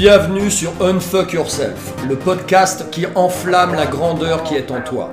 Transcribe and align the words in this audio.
Bienvenue 0.00 0.48
sur 0.48 0.70
Unfuck 0.80 1.32
Yourself, 1.32 1.92
le 2.08 2.14
podcast 2.14 2.88
qui 2.92 3.04
enflamme 3.16 3.74
la 3.74 3.86
grandeur 3.86 4.44
qui 4.44 4.54
est 4.54 4.70
en 4.70 4.80
toi. 4.80 5.10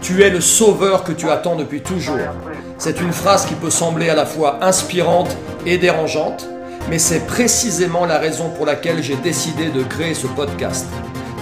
Tu 0.00 0.22
es 0.22 0.30
le 0.30 0.40
sauveur 0.40 1.04
que 1.04 1.12
tu 1.12 1.28
attends 1.28 1.54
depuis 1.54 1.82
toujours. 1.82 2.16
C'est 2.78 2.98
une 3.02 3.12
phrase 3.12 3.44
qui 3.44 3.52
peut 3.52 3.68
sembler 3.68 4.08
à 4.08 4.14
la 4.14 4.24
fois 4.24 4.64
inspirante 4.64 5.36
et 5.66 5.76
dérangeante, 5.76 6.48
mais 6.88 6.98
c'est 6.98 7.26
précisément 7.26 8.06
la 8.06 8.16
raison 8.16 8.48
pour 8.48 8.64
laquelle 8.64 9.02
j'ai 9.02 9.16
décidé 9.16 9.66
de 9.66 9.82
créer 9.82 10.14
ce 10.14 10.28
podcast. 10.28 10.86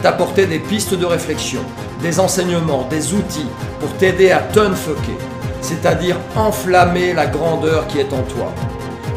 T'apporter 0.02 0.46
des 0.46 0.58
pistes 0.58 0.94
de 0.94 1.06
réflexion, 1.06 1.60
des 2.02 2.18
enseignements, 2.18 2.88
des 2.90 3.14
outils 3.14 3.46
pour 3.78 3.92
t'aider 3.98 4.32
à 4.32 4.40
t'unfucker, 4.40 5.16
c'est-à-dire 5.60 6.16
enflammer 6.34 7.12
la 7.12 7.26
grandeur 7.26 7.86
qui 7.86 8.00
est 8.00 8.12
en 8.12 8.22
toi. 8.22 8.52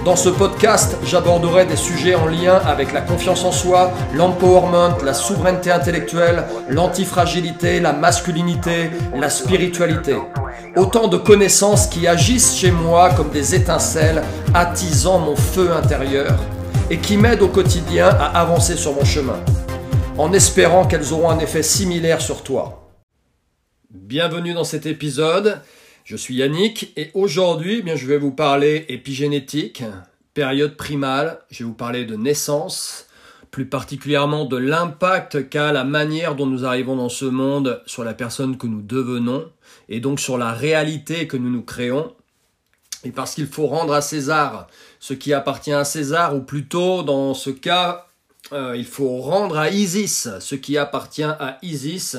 Dans 0.08 0.16
ce 0.16 0.30
podcast, 0.30 0.96
j'aborderai 1.04 1.66
des 1.66 1.76
sujets 1.76 2.16
en 2.16 2.28
lien 2.28 2.56
avec 2.66 2.94
la 2.94 3.02
confiance 3.02 3.44
en 3.44 3.52
soi, 3.52 3.92
l'empowerment, 4.14 4.96
la 5.04 5.14
souveraineté 5.14 5.70
intellectuelle, 5.70 6.46
l'antifragilité, 6.70 7.82
la 7.82 7.92
masculinité, 7.92 8.90
la 9.14 9.30
spiritualité. 9.30 10.16
Autant 10.78 11.10
de 11.10 11.18
connaissances 11.18 11.88
qui 11.88 12.08
agissent 12.08 12.56
chez 12.56 12.72
moi 12.72 13.10
comme 13.16 13.32
des 13.32 13.54
étincelles, 13.54 14.24
attisant 14.54 15.20
mon 15.20 15.36
feu 15.36 15.74
intérieur 15.74 16.40
et 16.90 17.00
qui 17.00 17.18
m'aident 17.18 17.42
au 17.42 17.50
quotidien 17.50 18.08
à 18.08 18.28
avancer 18.40 18.78
sur 18.78 18.96
mon 18.96 19.04
chemin, 19.04 19.42
en 20.18 20.32
espérant 20.32 20.86
qu'elles 20.86 21.12
auront 21.12 21.32
un 21.32 21.40
effet 21.40 21.64
similaire 21.64 22.22
sur 22.22 22.44
toi. 22.44 22.94
Bienvenue 23.90 24.54
dans 24.54 24.64
cet 24.64 24.86
épisode. 24.86 25.60
Je 26.08 26.16
suis 26.16 26.36
Yannick 26.36 26.94
et 26.96 27.12
aujourd'hui, 27.16 27.80
eh 27.80 27.82
bien, 27.82 27.98
je 27.98 28.08
vais 28.08 28.18
vous 28.18 28.32
parler 28.32 28.86
épigénétique, 28.88 29.84
période 30.34 30.78
primale, 30.78 31.40
je 31.52 31.66
vais 31.66 31.68
vous 31.68 31.74
parler 31.74 32.06
de 32.06 32.16
naissance, 32.16 33.08
plus 33.52 33.66
particulièrement 33.66 34.46
de 34.46 34.56
l'impact 34.56 35.50
qu'a 35.50 35.74
la 35.74 35.84
manière 35.84 36.36
dont 36.36 36.46
nous 36.46 36.64
arrivons 36.64 36.96
dans 36.96 37.10
ce 37.10 37.26
monde 37.26 37.84
sur 37.88 38.06
la 38.06 38.14
personne 38.14 38.58
que 38.58 38.68
nous 38.68 38.82
devenons 38.82 39.52
et 39.90 40.00
donc 40.00 40.22
sur 40.22 40.38
la 40.38 40.54
réalité 40.54 41.28
que 41.28 41.36
nous 41.36 41.50
nous 41.50 41.64
créons. 41.64 42.14
Et 43.04 43.12
parce 43.12 43.36
qu'il 43.36 43.48
faut 43.48 43.68
rendre 43.68 43.92
à 43.92 44.00
César 44.00 44.68
ce 45.02 45.14
qui 45.14 45.34
appartient 45.34 45.74
à 45.74 45.84
César, 45.84 46.38
ou 46.38 46.40
plutôt 46.40 47.04
dans 47.04 47.34
ce 47.34 47.50
cas, 47.50 48.08
euh, 48.54 48.78
il 48.78 48.86
faut 48.86 49.18
rendre 49.18 49.58
à 49.58 49.72
Isis 49.72 50.30
ce 50.40 50.56
qui 50.56 50.78
appartient 50.78 51.24
à 51.24 51.58
Isis, 51.64 52.16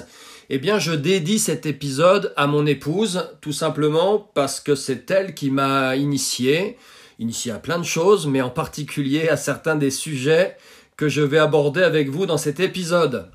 eh 0.50 0.58
bien, 0.58 0.78
je 0.78 0.92
dédie 0.92 1.38
cet 1.38 1.66
épisode 1.66 2.32
à 2.36 2.46
mon 2.46 2.66
épouse, 2.66 3.28
tout 3.40 3.52
simplement 3.52 4.18
parce 4.34 4.60
que 4.60 4.74
c'est 4.74 5.10
elle 5.10 5.34
qui 5.34 5.50
m'a 5.50 5.96
initié, 5.96 6.76
initié 7.18 7.52
à 7.52 7.58
plein 7.58 7.78
de 7.78 7.84
choses, 7.84 8.26
mais 8.26 8.40
en 8.40 8.50
particulier 8.50 9.28
à 9.28 9.36
certains 9.36 9.76
des 9.76 9.90
sujets 9.90 10.56
que 10.96 11.08
je 11.08 11.22
vais 11.22 11.38
aborder 11.38 11.82
avec 11.82 12.08
vous 12.08 12.26
dans 12.26 12.38
cet 12.38 12.60
épisode. 12.60 13.30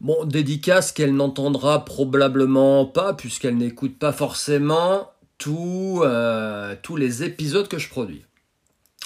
Bon, 0.00 0.24
dédicace 0.24 0.92
qu'elle 0.92 1.14
n'entendra 1.14 1.84
probablement 1.84 2.86
pas, 2.86 3.14
puisqu'elle 3.14 3.56
n'écoute 3.56 3.98
pas 3.98 4.12
forcément 4.12 5.12
euh, 5.48 6.76
tous 6.82 6.96
les 6.96 7.22
épisodes 7.22 7.68
que 7.68 7.78
je 7.78 7.88
produis. 7.88 8.24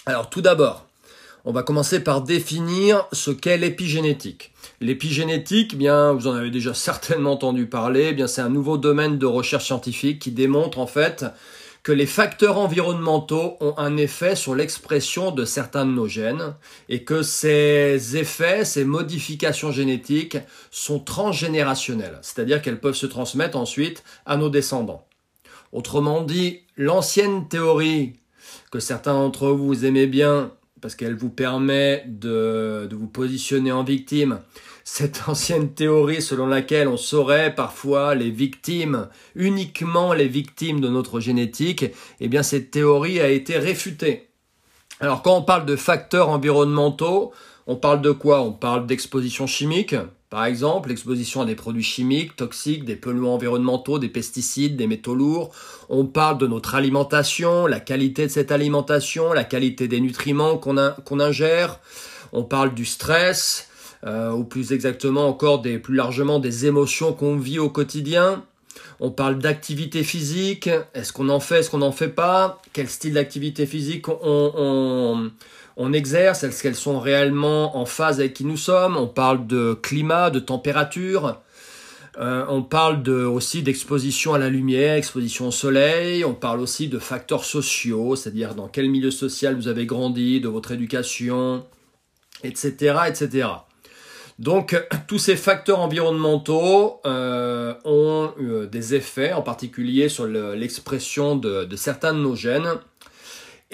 Alors, 0.06 0.30
tout 0.30 0.40
d'abord, 0.40 0.85
on 1.46 1.52
va 1.52 1.62
commencer 1.62 2.00
par 2.00 2.22
définir 2.22 3.06
ce 3.12 3.30
qu'est 3.30 3.56
l'épigénétique. 3.56 4.52
L'épigénétique, 4.80 5.78
bien, 5.78 6.12
vous 6.12 6.26
en 6.26 6.34
avez 6.34 6.50
déjà 6.50 6.74
certainement 6.74 7.34
entendu 7.34 7.66
parler, 7.66 8.12
bien, 8.12 8.26
c'est 8.26 8.40
un 8.40 8.48
nouveau 8.48 8.78
domaine 8.78 9.16
de 9.16 9.26
recherche 9.26 9.66
scientifique 9.66 10.18
qui 10.18 10.32
démontre 10.32 10.80
en 10.80 10.88
fait 10.88 11.24
que 11.84 11.92
les 11.92 12.06
facteurs 12.06 12.58
environnementaux 12.58 13.58
ont 13.60 13.74
un 13.78 13.96
effet 13.96 14.34
sur 14.34 14.56
l'expression 14.56 15.30
de 15.30 15.44
certains 15.44 15.86
de 15.86 15.92
nos 15.92 16.08
gènes 16.08 16.56
et 16.88 17.04
que 17.04 17.22
ces 17.22 18.16
effets, 18.16 18.64
ces 18.64 18.84
modifications 18.84 19.70
génétiques 19.70 20.38
sont 20.72 20.98
transgénérationnelles, 20.98 22.18
c'est-à-dire 22.22 22.60
qu'elles 22.60 22.80
peuvent 22.80 22.96
se 22.96 23.06
transmettre 23.06 23.56
ensuite 23.56 24.02
à 24.26 24.36
nos 24.36 24.48
descendants. 24.48 25.06
Autrement 25.70 26.22
dit, 26.22 26.62
l'ancienne 26.76 27.46
théorie 27.46 28.14
que 28.72 28.80
certains 28.80 29.14
d'entre 29.14 29.50
vous 29.50 29.84
aimez 29.84 30.08
bien 30.08 30.50
parce 30.86 30.94
qu'elle 30.94 31.16
vous 31.16 31.30
permet 31.30 32.04
de, 32.06 32.88
vous 32.92 33.08
positionner 33.08 33.72
en 33.72 33.82
victime. 33.82 34.38
Cette 34.84 35.24
ancienne 35.26 35.74
théorie 35.74 36.22
selon 36.22 36.46
laquelle 36.46 36.86
on 36.86 36.96
saurait 36.96 37.52
parfois 37.52 38.14
les 38.14 38.30
victimes, 38.30 39.08
uniquement 39.34 40.12
les 40.12 40.28
victimes 40.28 40.80
de 40.80 40.88
notre 40.88 41.18
génétique, 41.18 41.86
eh 42.20 42.28
bien 42.28 42.44
cette 42.44 42.70
théorie 42.70 43.18
a 43.18 43.28
été 43.28 43.58
réfutée. 43.58 44.28
Alors 45.00 45.22
quand 45.22 45.36
on 45.36 45.42
parle 45.42 45.66
de 45.66 45.74
facteurs 45.74 46.28
environnementaux, 46.28 47.32
on 47.66 47.74
parle 47.74 48.00
de 48.00 48.12
quoi? 48.12 48.42
On 48.42 48.52
parle 48.52 48.86
d'exposition 48.86 49.48
chimique, 49.48 49.96
par 50.28 50.44
exemple, 50.44 50.88
l'exposition 50.88 51.42
à 51.42 51.44
des 51.44 51.54
produits 51.54 51.84
chimiques, 51.84 52.34
toxiques, 52.34 52.84
des 52.84 52.96
polluants 52.96 53.34
environnementaux, 53.34 53.98
des 54.00 54.08
pesticides, 54.08 54.76
des 54.76 54.88
métaux 54.88 55.14
lourds. 55.14 55.52
On 55.88 56.04
parle 56.04 56.38
de 56.38 56.48
notre 56.48 56.74
alimentation, 56.74 57.66
la 57.66 57.78
qualité 57.78 58.26
de 58.26 58.32
cette 58.32 58.50
alimentation, 58.50 59.32
la 59.32 59.44
qualité 59.44 59.86
des 59.86 60.00
nutriments 60.00 60.58
qu'on 60.58 61.20
ingère. 61.20 61.78
On 62.32 62.42
parle 62.42 62.74
du 62.74 62.84
stress, 62.84 63.68
euh, 64.04 64.32
ou 64.32 64.42
plus 64.42 64.72
exactement 64.72 65.28
encore 65.28 65.62
des, 65.62 65.78
plus 65.78 65.94
largement 65.94 66.40
des 66.40 66.66
émotions 66.66 67.12
qu'on 67.12 67.36
vit 67.36 67.60
au 67.60 67.70
quotidien. 67.70 68.44
On 68.98 69.10
parle 69.10 69.38
d'activité 69.38 70.02
physique. 70.02 70.68
Est-ce 70.94 71.12
qu'on 71.12 71.28
en 71.28 71.40
fait, 71.40 71.60
est-ce 71.60 71.70
qu'on 71.70 71.78
n'en 71.78 71.92
fait 71.92 72.08
pas? 72.08 72.60
Quel 72.72 72.88
style 72.88 73.14
d'activité 73.14 73.64
physique 73.64 74.08
on, 74.08 74.16
on 74.22 75.30
exerce, 75.92 76.42
est-ce 76.42 76.62
qu'elles 76.62 76.74
sont 76.74 76.98
réellement 76.98 77.76
en 77.76 77.84
phase 77.84 78.20
avec 78.20 78.34
qui 78.34 78.44
nous 78.44 78.56
sommes? 78.56 78.96
On 78.96 79.06
parle 79.06 79.46
de 79.46 79.74
climat, 79.74 80.30
de 80.30 80.38
température. 80.40 81.40
Euh, 82.18 82.46
on 82.48 82.62
parle 82.62 83.06
aussi 83.10 83.62
d'exposition 83.62 84.32
à 84.32 84.38
la 84.38 84.48
lumière, 84.48 84.94
exposition 84.94 85.48
au 85.48 85.50
soleil. 85.50 86.24
On 86.24 86.32
parle 86.32 86.60
aussi 86.60 86.88
de 86.88 86.98
facteurs 86.98 87.44
sociaux, 87.44 88.16
c'est-à-dire 88.16 88.54
dans 88.54 88.68
quel 88.68 88.88
milieu 88.88 89.10
social 89.10 89.54
vous 89.54 89.68
avez 89.68 89.84
grandi, 89.84 90.40
de 90.40 90.48
votre 90.48 90.72
éducation, 90.72 91.66
etc., 92.42 92.96
etc. 93.08 93.48
Donc 94.38 94.82
tous 95.08 95.18
ces 95.18 95.36
facteurs 95.36 95.80
environnementaux 95.80 97.00
euh, 97.04 97.74
ont 97.84 98.32
euh, 98.40 98.66
des 98.66 98.94
effets, 98.94 99.34
en 99.34 99.42
particulier 99.42 100.08
sur 100.08 100.26
l'expression 100.26 101.36
de 101.36 101.76
certains 101.76 102.14
de 102.14 102.20
nos 102.20 102.34
gènes. 102.34 102.78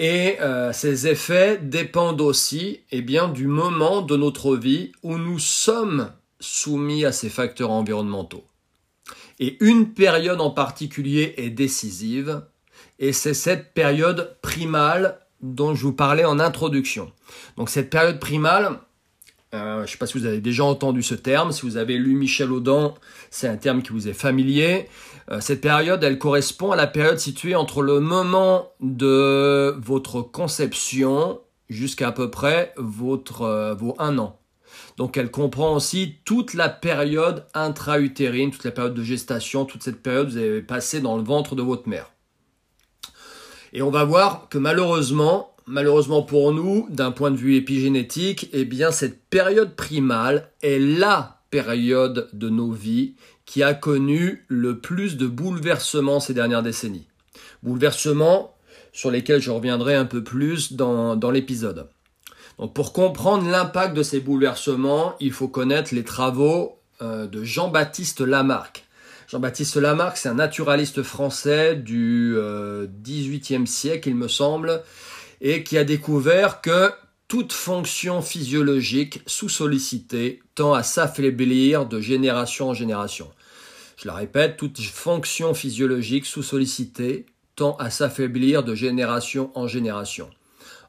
Et 0.03 0.35
euh, 0.41 0.73
ces 0.73 1.07
effets 1.07 1.57
dépendent 1.57 2.19
aussi 2.19 2.81
eh 2.91 3.01
du 3.01 3.47
moment 3.47 4.01
de 4.01 4.17
notre 4.17 4.57
vie 4.57 4.91
où 5.01 5.17
nous 5.17 5.39
sommes 5.39 6.11
soumis 6.41 7.05
à 7.05 7.13
ces 7.13 7.29
facteurs 7.29 7.71
environnementaux. 7.71 8.43
Et 9.39 9.55
une 9.63 9.93
période 9.93 10.41
en 10.41 10.49
particulier 10.49 11.35
est 11.37 11.51
décisive, 11.51 12.41
et 12.99 13.13
c'est 13.13 13.33
cette 13.33 13.73
période 13.73 14.35
primale 14.41 15.19
dont 15.41 15.73
je 15.73 15.83
vous 15.83 15.93
parlais 15.93 16.25
en 16.25 16.37
introduction. 16.37 17.09
Donc 17.55 17.69
cette 17.69 17.89
période 17.89 18.19
primale, 18.19 18.79
euh, 19.53 19.77
je 19.77 19.81
ne 19.81 19.87
sais 19.87 19.97
pas 19.97 20.07
si 20.07 20.17
vous 20.17 20.25
avez 20.25 20.41
déjà 20.41 20.63
entendu 20.63 21.03
ce 21.03 21.13
terme, 21.13 21.51
si 21.51 21.61
vous 21.61 21.77
avez 21.77 21.97
lu 21.97 22.15
Michel 22.15 22.51
Audin, 22.51 22.93
c'est 23.29 23.47
un 23.47 23.57
terme 23.57 23.83
qui 23.83 23.91
vous 23.91 24.07
est 24.07 24.13
familier. 24.13 24.87
Euh, 25.31 25.39
cette 25.41 25.61
période, 25.61 26.03
elle 26.03 26.17
correspond 26.17 26.71
à 26.71 26.75
la 26.75 26.87
période 26.87 27.19
située 27.19 27.55
entre 27.55 27.81
le 27.81 27.99
moment 27.99 28.71
de 28.79 29.75
votre 29.79 30.21
conception 30.21 31.39
jusqu'à 31.69 32.09
à 32.09 32.11
peu 32.11 32.31
près 32.31 32.73
votre, 32.77 33.43
euh, 33.43 33.73
vos 33.75 33.95
un 33.99 34.17
an. 34.17 34.39
Donc 34.97 35.17
elle 35.17 35.29
comprend 35.29 35.75
aussi 35.75 36.17
toute 36.25 36.55
la 36.55 36.69
période 36.69 37.45
intra-utérine, 37.53 38.51
toute 38.51 38.63
la 38.63 38.71
période 38.71 38.93
de 38.93 39.03
gestation, 39.03 39.65
toute 39.65 39.83
cette 39.83 40.01
période 40.01 40.27
que 40.27 40.31
vous 40.31 40.37
avez 40.37 40.61
passée 40.61 40.99
dans 40.99 41.17
le 41.17 41.23
ventre 41.23 41.55
de 41.55 41.61
votre 41.61 41.87
mère. 41.87 42.11
Et 43.71 43.81
on 43.81 43.89
va 43.89 44.03
voir 44.03 44.49
que 44.49 44.57
malheureusement, 44.57 45.52
malheureusement 45.65 46.21
pour 46.21 46.51
nous, 46.51 46.87
d'un 46.89 47.11
point 47.11 47.31
de 47.31 47.37
vue 47.37 47.55
épigénétique, 47.55 48.49
eh 48.53 48.65
bien 48.65 48.91
cette 48.91 49.23
période 49.29 49.75
primale 49.75 50.49
est 50.61 50.79
la 50.79 51.41
période 51.49 52.29
de 52.33 52.49
nos 52.49 52.71
vies 52.71 53.13
qui 53.45 53.63
a 53.63 53.73
connu 53.73 54.45
le 54.47 54.79
plus 54.79 55.17
de 55.17 55.27
bouleversements 55.27 56.19
ces 56.19 56.33
dernières 56.33 56.63
décennies. 56.63 57.07
Bouleversements 57.61 58.55
sur 58.91 59.11
lesquels 59.11 59.41
je 59.41 59.51
reviendrai 59.51 59.95
un 59.95 60.05
peu 60.05 60.23
plus 60.23 60.73
dans, 60.73 61.31
l'épisode. 61.31 61.87
Donc 62.59 62.73
pour 62.73 62.93
comprendre 62.93 63.49
l'impact 63.49 63.95
de 63.95 64.03
ces 64.03 64.19
bouleversements, 64.19 65.15
il 65.19 65.31
faut 65.31 65.47
connaître 65.47 65.93
les 65.93 66.03
travaux 66.03 66.77
euh, 67.01 67.27
de 67.27 67.43
Jean-Baptiste 67.43 68.21
Lamarck. 68.21 68.85
Jean-Baptiste 69.27 69.77
Lamarck, 69.77 70.17
c'est 70.17 70.29
un 70.29 70.35
naturaliste 70.35 71.01
français 71.01 71.75
du 71.75 72.35
euh, 72.37 72.85
XVIIIe 73.03 73.65
siècle, 73.65 74.09
il 74.09 74.15
me 74.15 74.27
semble, 74.27 74.83
et 75.43 75.63
qui 75.63 75.77
a 75.77 75.83
découvert 75.83 76.61
que 76.61 76.91
toute 77.27 77.53
fonction 77.53 78.21
physiologique 78.21 79.21
sous-sollicitée 79.27 80.41
tend 80.55 80.73
à 80.73 80.83
s'affaiblir 80.83 81.85
de 81.85 81.99
génération 81.99 82.69
en 82.69 82.73
génération. 82.73 83.29
Je 83.97 84.07
la 84.07 84.15
répète, 84.15 84.57
toute 84.57 84.79
fonction 84.79 85.53
physiologique 85.53 86.25
sous-sollicitée 86.25 87.25
tend 87.55 87.75
à 87.75 87.89
s'affaiblir 87.89 88.63
de 88.63 88.73
génération 88.73 89.51
en 89.53 89.67
génération. 89.67 90.29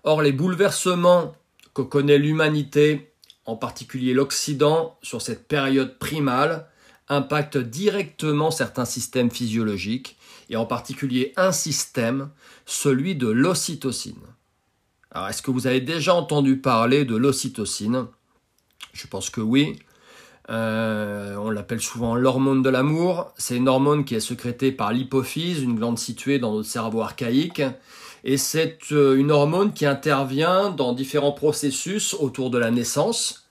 Or, 0.04 0.22
les 0.22 0.32
bouleversements 0.32 1.34
que 1.74 1.82
connaît 1.82 2.18
l'humanité 2.18 3.10
en 3.46 3.56
particulier 3.56 4.14
l'Occident, 4.14 4.98
sur 5.02 5.20
cette 5.20 5.46
période 5.48 5.98
primale, 5.98 6.66
impacte 7.08 7.58
directement 7.58 8.50
certains 8.50 8.86
systèmes 8.86 9.30
physiologiques, 9.30 10.16
et 10.48 10.56
en 10.56 10.66
particulier 10.66 11.32
un 11.36 11.52
système, 11.52 12.30
celui 12.66 13.16
de 13.16 13.28
l'ocytocine. 13.28 14.33
Alors, 15.14 15.28
est-ce 15.28 15.42
que 15.42 15.52
vous 15.52 15.68
avez 15.68 15.80
déjà 15.80 16.12
entendu 16.14 16.58
parler 16.58 17.04
de 17.04 17.14
l'ocytocine? 17.14 18.06
Je 18.92 19.06
pense 19.06 19.30
que 19.30 19.40
oui. 19.40 19.78
Euh, 20.50 21.36
on 21.36 21.50
l'appelle 21.50 21.80
souvent 21.80 22.16
l'hormone 22.16 22.62
de 22.62 22.68
l'amour. 22.68 23.32
C'est 23.36 23.56
une 23.56 23.68
hormone 23.68 24.04
qui 24.04 24.16
est 24.16 24.20
sécrétée 24.20 24.72
par 24.72 24.92
l'hypophyse, 24.92 25.62
une 25.62 25.76
glande 25.76 25.98
située 25.98 26.40
dans 26.40 26.52
notre 26.52 26.68
cerveau 26.68 27.00
archaïque. 27.00 27.62
Et 28.24 28.36
c'est 28.36 28.78
euh, 28.90 29.16
une 29.16 29.30
hormone 29.30 29.72
qui 29.72 29.86
intervient 29.86 30.70
dans 30.70 30.92
différents 30.92 31.32
processus 31.32 32.14
autour 32.14 32.50
de 32.50 32.58
la 32.58 32.72
naissance. 32.72 33.48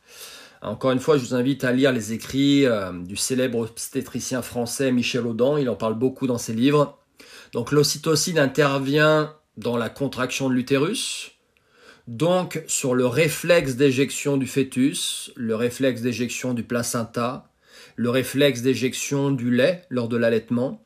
Encore 0.61 0.91
une 0.91 0.99
fois, 0.99 1.17
je 1.17 1.23
vous 1.23 1.35
invite 1.35 1.63
à 1.63 1.71
lire 1.71 1.93
les 1.93 2.11
écrits 2.11 2.65
euh, 2.65 2.91
du 2.91 3.15
célèbre 3.15 3.59
obstétricien 3.59 4.41
français 4.41 4.91
Michel 4.91 5.25
Audin. 5.25 5.57
Il 5.59 5.69
en 5.69 5.75
parle 5.75 5.95
beaucoup 5.95 6.27
dans 6.27 6.37
ses 6.37 6.53
livres. 6.53 6.97
Donc 7.53 7.71
l'ocytocine 7.71 8.39
intervient 8.39 9.33
dans 9.57 9.77
la 9.77 9.89
contraction 9.89 10.49
de 10.49 10.55
l'utérus, 10.55 11.32
donc 12.07 12.63
sur 12.67 12.95
le 12.95 13.05
réflexe 13.05 13.75
d'éjection 13.75 14.37
du 14.37 14.47
fœtus, 14.47 15.31
le 15.35 15.55
réflexe 15.55 16.01
d'éjection 16.01 16.53
du 16.53 16.63
placenta, 16.63 17.49
le 17.95 18.09
réflexe 18.09 18.61
d'éjection 18.61 19.31
du 19.31 19.51
lait 19.51 19.85
lors 19.89 20.09
de 20.09 20.17
l'allaitement. 20.17 20.81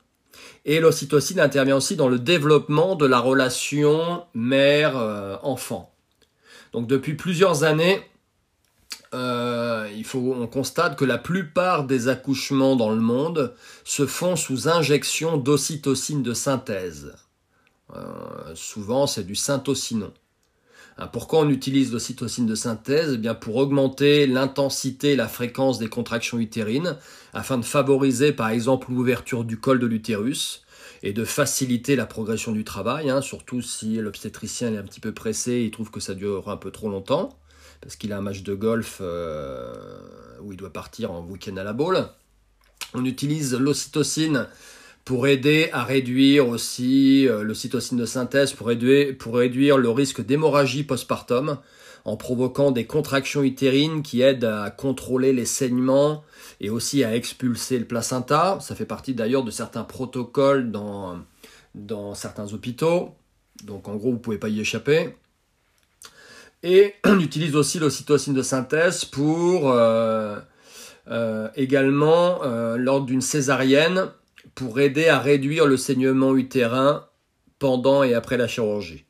Et 0.64 0.80
l'ocytocine 0.80 1.40
intervient 1.40 1.76
aussi 1.76 1.96
dans 1.96 2.08
le 2.08 2.18
développement 2.18 2.94
de 2.94 3.06
la 3.06 3.18
relation 3.18 4.24
mère-enfant. 4.34 5.92
Donc 6.72 6.86
depuis 6.86 7.14
plusieurs 7.14 7.64
années, 7.64 8.00
euh, 9.14 9.88
on 10.14 10.46
constate 10.46 10.96
que 10.96 11.04
la 11.04 11.18
plupart 11.18 11.84
des 11.84 12.08
accouchements 12.08 12.76
dans 12.76 12.90
le 12.90 13.00
monde 13.00 13.54
se 13.84 14.06
font 14.06 14.36
sous 14.36 14.68
injection 14.68 15.38
d'ocytocine 15.38 16.22
de 16.22 16.34
synthèse. 16.34 17.14
Euh, 17.96 18.54
souvent, 18.54 19.06
c'est 19.06 19.24
du 19.24 19.34
syntocinon. 19.34 20.12
Hein, 20.98 21.06
pourquoi 21.06 21.40
on 21.40 21.48
utilise 21.48 21.92
l'ocytocine 21.92 22.46
de 22.46 22.54
synthèse? 22.54 23.12
Eh 23.14 23.18
bien 23.18 23.34
Pour 23.34 23.56
augmenter 23.56 24.26
l'intensité 24.26 25.12
et 25.12 25.16
la 25.16 25.28
fréquence 25.28 25.78
des 25.78 25.88
contractions 25.88 26.38
utérines, 26.38 26.96
afin 27.32 27.56
de 27.56 27.64
favoriser 27.64 28.32
par 28.32 28.50
exemple 28.50 28.90
l'ouverture 28.90 29.44
du 29.44 29.58
col 29.58 29.78
de 29.78 29.86
l'utérus 29.86 30.64
et 31.04 31.12
de 31.12 31.24
faciliter 31.24 31.94
la 31.94 32.06
progression 32.06 32.50
du 32.50 32.64
travail, 32.64 33.08
hein, 33.10 33.20
surtout 33.20 33.62
si 33.62 33.96
l'obstétricien 33.96 34.74
est 34.74 34.78
un 34.78 34.82
petit 34.82 35.00
peu 35.00 35.12
pressé, 35.12 35.62
il 35.64 35.70
trouve 35.70 35.92
que 35.92 36.00
ça 36.00 36.14
dure 36.14 36.48
un 36.48 36.56
peu 36.56 36.72
trop 36.72 36.88
longtemps, 36.88 37.38
parce 37.80 37.94
qu'il 37.94 38.12
a 38.12 38.18
un 38.18 38.20
match 38.20 38.42
de 38.42 38.54
golf 38.54 38.98
euh, 39.00 40.00
où 40.42 40.50
il 40.50 40.56
doit 40.56 40.72
partir 40.72 41.12
en 41.12 41.24
week-end 41.24 41.56
à 41.56 41.62
la 41.62 41.72
boule. 41.72 42.08
On 42.94 43.04
utilise 43.04 43.54
l'ocytocine 43.54 44.48
pour 45.08 45.26
aider 45.26 45.70
à 45.72 45.84
réduire 45.84 46.46
aussi 46.50 47.26
euh, 47.26 47.42
le 47.42 47.54
cytocine 47.54 47.96
de 47.96 48.04
synthèse, 48.04 48.52
pour 48.52 48.66
réduire, 48.66 49.78
le 49.78 49.88
risque 49.88 50.20
d'hémorragie 50.20 50.84
postpartum, 50.84 51.56
en 52.04 52.18
provoquant 52.18 52.72
des 52.72 52.84
contractions 52.84 53.42
utérines 53.42 54.02
qui 54.02 54.20
aident 54.20 54.44
à 54.44 54.68
contrôler 54.70 55.32
les 55.32 55.46
saignements 55.46 56.24
et 56.60 56.68
aussi 56.68 57.04
à 57.04 57.16
expulser 57.16 57.78
le 57.78 57.86
placenta. 57.86 58.58
Ça 58.60 58.74
fait 58.74 58.84
partie 58.84 59.14
d'ailleurs 59.14 59.44
de 59.44 59.50
certains 59.50 59.82
protocoles 59.82 60.70
dans, 60.70 61.20
dans 61.74 62.14
certains 62.14 62.52
hôpitaux. 62.52 63.14
Donc 63.64 63.88
en 63.88 63.96
gros, 63.96 64.10
vous 64.10 64.16
ne 64.16 64.22
pouvez 64.22 64.36
pas 64.36 64.50
y 64.50 64.60
échapper. 64.60 65.16
Et 66.62 66.92
on 67.06 67.18
utilise 67.18 67.56
aussi 67.56 67.78
l'ocytocine 67.78 68.34
de 68.34 68.42
synthèse 68.42 69.06
pour 69.06 69.70
euh, 69.70 70.38
euh, 71.10 71.48
également, 71.56 72.42
lors 72.76 73.00
d'une 73.00 73.22
césarienne, 73.22 74.10
pour 74.58 74.80
aider 74.80 75.06
à 75.06 75.20
réduire 75.20 75.66
le 75.66 75.76
saignement 75.76 76.34
utérin 76.34 77.06
pendant 77.60 78.02
et 78.02 78.12
après 78.14 78.36
la 78.36 78.48
chirurgie. 78.48 79.04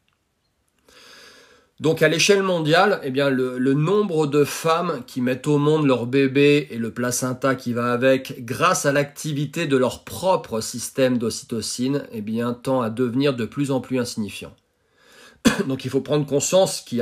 Donc 1.81 2.03
à 2.03 2.09
l'échelle 2.09 2.43
mondiale, 2.43 3.01
eh 3.03 3.11
bien 3.11 3.31
le, 3.31 3.73
nombre 3.73 4.27
de 4.27 4.45
femmes 4.45 5.03
qui 5.07 5.23
mettent 5.23 5.47
au 5.47 5.57
monde 5.57 5.87
leur 5.87 6.05
bébé 6.05 6.69
et 6.71 6.77
le 6.77 6.93
placenta 6.93 7.55
qui 7.55 7.73
va 7.73 7.95
avec 7.95 8.45
grâce 8.45 8.85
à 8.85 8.93
l'activité 8.93 9.67
de 9.67 9.79
leur 9.79 10.05
propre 10.05 10.61
système 10.61 11.17
d'ocytocine 11.17 12.05
eh 12.13 12.21
bien 12.21 12.53
tend 12.53 12.83
à 12.83 12.91
devenir 12.91 13.35
de 13.35 13.47
plus 13.47 13.71
en 13.71 13.81
plus 13.81 13.99
insignifiant. 13.99 14.55
Donc 15.67 15.87
il 15.87 15.91
faut 15.91 16.03
prendre 16.03 16.27
conscience 16.27 16.83
qu'il 16.83 16.99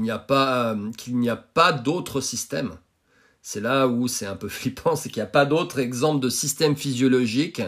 n'y 0.00 0.10
a, 0.10 0.18
pas, 0.18 0.76
n'y 1.06 1.30
a 1.30 1.36
pas 1.36 1.70
d'autre 1.70 2.20
système 2.20 2.72
c'est 3.46 3.60
là 3.60 3.86
où 3.86 4.08
c'est 4.08 4.26
un 4.26 4.36
peu 4.36 4.48
flippant, 4.48 4.96
c'est 4.96 5.10
qu'il 5.10 5.20
n'y 5.20 5.28
a 5.28 5.30
pas 5.30 5.44
d'autre 5.44 5.78
exemple 5.78 6.20
de 6.20 6.30
système 6.30 6.74
physiologique 6.74 7.62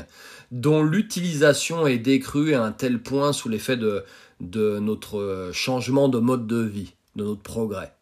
dont 0.51 0.83
l'utilisation 0.83 1.87
est 1.87 1.99
décrue 1.99 2.55
à 2.55 2.65
un 2.65 2.73
tel 2.73 3.03
point 3.03 3.33
sous 3.33 3.49
l'effet 3.49 3.77
de, 3.77 4.05
notre 4.41 5.51
changement 5.53 6.09
de 6.09 6.19
mode 6.19 6.47
de 6.47 6.63
vie, 6.63 6.95
de 7.15 7.25
notre 7.25 7.43
progrès. 7.43 7.95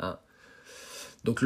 Hein. 0.00 0.18
Donc 1.24 1.42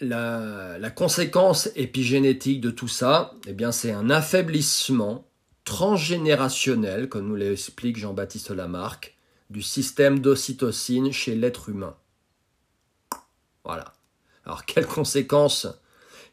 la, 0.00 0.90
conséquence 0.96 1.68
épigénétique 1.76 2.60
de 2.60 2.70
tout 2.70 2.88
ça, 2.88 3.34
eh 3.46 3.52
bien 3.52 3.70
c'est 3.70 3.92
un 3.92 4.10
affaiblissement 4.10 5.28
transgénérationnel, 5.64 7.08
comme 7.08 7.28
nous 7.28 7.36
l'explique 7.36 7.98
Jean-Baptiste 7.98 8.50
Lamarck, 8.50 9.16
du 9.50 9.62
système 9.62 10.18
d'ocytocine 10.18 11.12
chez 11.12 11.36
l'être 11.36 11.68
humain. 11.68 11.94
Voilà. 13.64 13.94
Alors 14.46 14.64
quelles 14.64 14.86
conséquences 14.86 15.68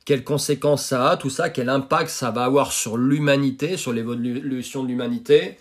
quelles 0.03 0.23
conséquences 0.23 0.85
ça 0.85 1.11
a, 1.11 1.17
tout 1.17 1.29
ça, 1.29 1.49
quel 1.49 1.69
impact 1.69 2.09
ça 2.09 2.31
va 2.31 2.43
avoir 2.43 2.71
sur 2.71 2.97
l'humanité, 2.97 3.77
sur 3.77 3.93
l'évolution 3.93 4.83
de 4.83 4.87
l'humanité? 4.87 5.57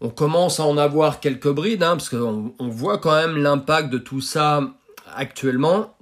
On 0.00 0.10
commence 0.10 0.60
à 0.60 0.64
en 0.64 0.76
avoir 0.76 1.20
quelques 1.20 1.48
brides, 1.48 1.82
hein, 1.82 1.96
parce 1.96 2.10
qu'on 2.10 2.54
on 2.58 2.68
voit 2.68 2.98
quand 2.98 3.14
même 3.14 3.38
l'impact 3.38 3.88
de 3.88 3.96
tout 3.96 4.20
ça 4.20 4.74
actuellement, 5.16 5.96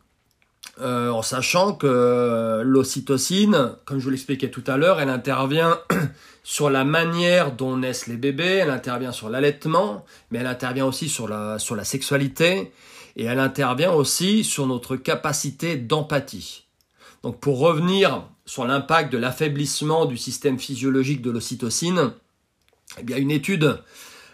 euh, 0.81 1.11
en 1.11 1.23
sachant 1.23 1.75
que 1.75 2.63
l'ocytocine, 2.65 3.75
comme 3.85 4.01
je 4.01 4.05
vous 4.05 4.11
l'expliquais 4.11 4.51
tout 4.51 4.65
à 4.67 4.77
l'heure, 4.77 5.01
elle 5.01 5.11
intervient 5.11 5.79
sur 6.43 6.71
la 6.71 6.83
manière 6.83 7.53
dont 7.53 7.77
naissent 7.77 8.09
les 8.09 8.17
bébés, 8.17 8.59
elle 8.63 8.71
intervient 8.71 9.13
sur 9.13 9.29
l'allaitement, 9.29 10.05
mais 10.33 10.41
elle 10.41 10.47
intervient 10.49 10.87
aussi 10.87 11.09
sur 11.09 11.29
la 11.29 11.85
sexualité, 11.85 12.73
et 13.17 13.25
elle 13.25 13.39
intervient 13.39 13.93
aussi 13.93 14.45
sur 14.45 14.67
notre 14.67 14.97
capacité 14.97 15.77
d'empathie. 15.77 16.65
Donc 17.23 17.41
pour 17.41 17.59
revenir 17.59 18.29
sur 18.45 18.65
l'impact 18.65 19.13
de 19.13 19.19
l'affaiblissement 19.19 20.07
du 20.07 20.17
système 20.17 20.59
physiologique 20.59 21.23
de 21.23 21.31
l'ocytocine, 21.31 22.13
eh 22.99 23.03
bien 23.03 23.17
une 23.17 23.31
étude 23.31 23.79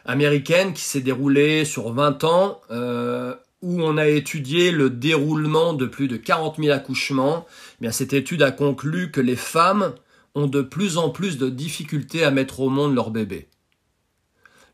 américaine 0.04 0.72
qui 0.72 0.82
s'est 0.82 1.00
déroulée 1.00 1.64
sur 1.64 1.92
20 1.92 2.24
ans, 2.24 2.60
euh, 2.70 3.34
où 3.60 3.82
on 3.82 3.96
a 3.98 4.06
étudié 4.06 4.70
le 4.70 4.88
déroulement 4.88 5.74
de 5.74 5.86
plus 5.86 6.08
de 6.08 6.16
40 6.16 6.56
000 6.58 6.70
accouchements, 6.70 7.46
eh 7.82 7.92
cette 7.92 8.12
étude 8.12 8.42
a 8.42 8.52
conclu 8.52 9.10
que 9.10 9.20
les 9.20 9.36
femmes 9.36 9.92
ont 10.34 10.46
de 10.46 10.62
plus 10.62 10.96
en 10.96 11.10
plus 11.10 11.36
de 11.36 11.48
difficultés 11.50 12.24
à 12.24 12.30
mettre 12.30 12.60
au 12.60 12.70
monde 12.70 12.94
leur 12.94 13.10
bébé. 13.10 13.48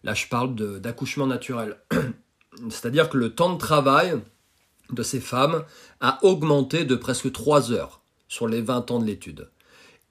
Là, 0.04 0.12
je 0.12 0.26
parle 0.26 0.54
d'accouchement 0.80 1.26
naturel. 1.26 1.78
C'est-à-dire 2.70 3.08
que 3.08 3.16
le 3.16 3.34
temps 3.34 3.52
de 3.52 3.58
travail 3.58 4.20
de 4.90 5.02
ces 5.02 5.20
femmes 5.20 5.64
a 6.00 6.18
augmenté 6.22 6.84
de 6.84 6.94
presque 6.94 7.32
3 7.32 7.72
heures 7.72 8.00
sur 8.28 8.48
les 8.48 8.60
20 8.60 8.90
ans 8.90 8.98
de 8.98 9.06
l'étude. 9.06 9.48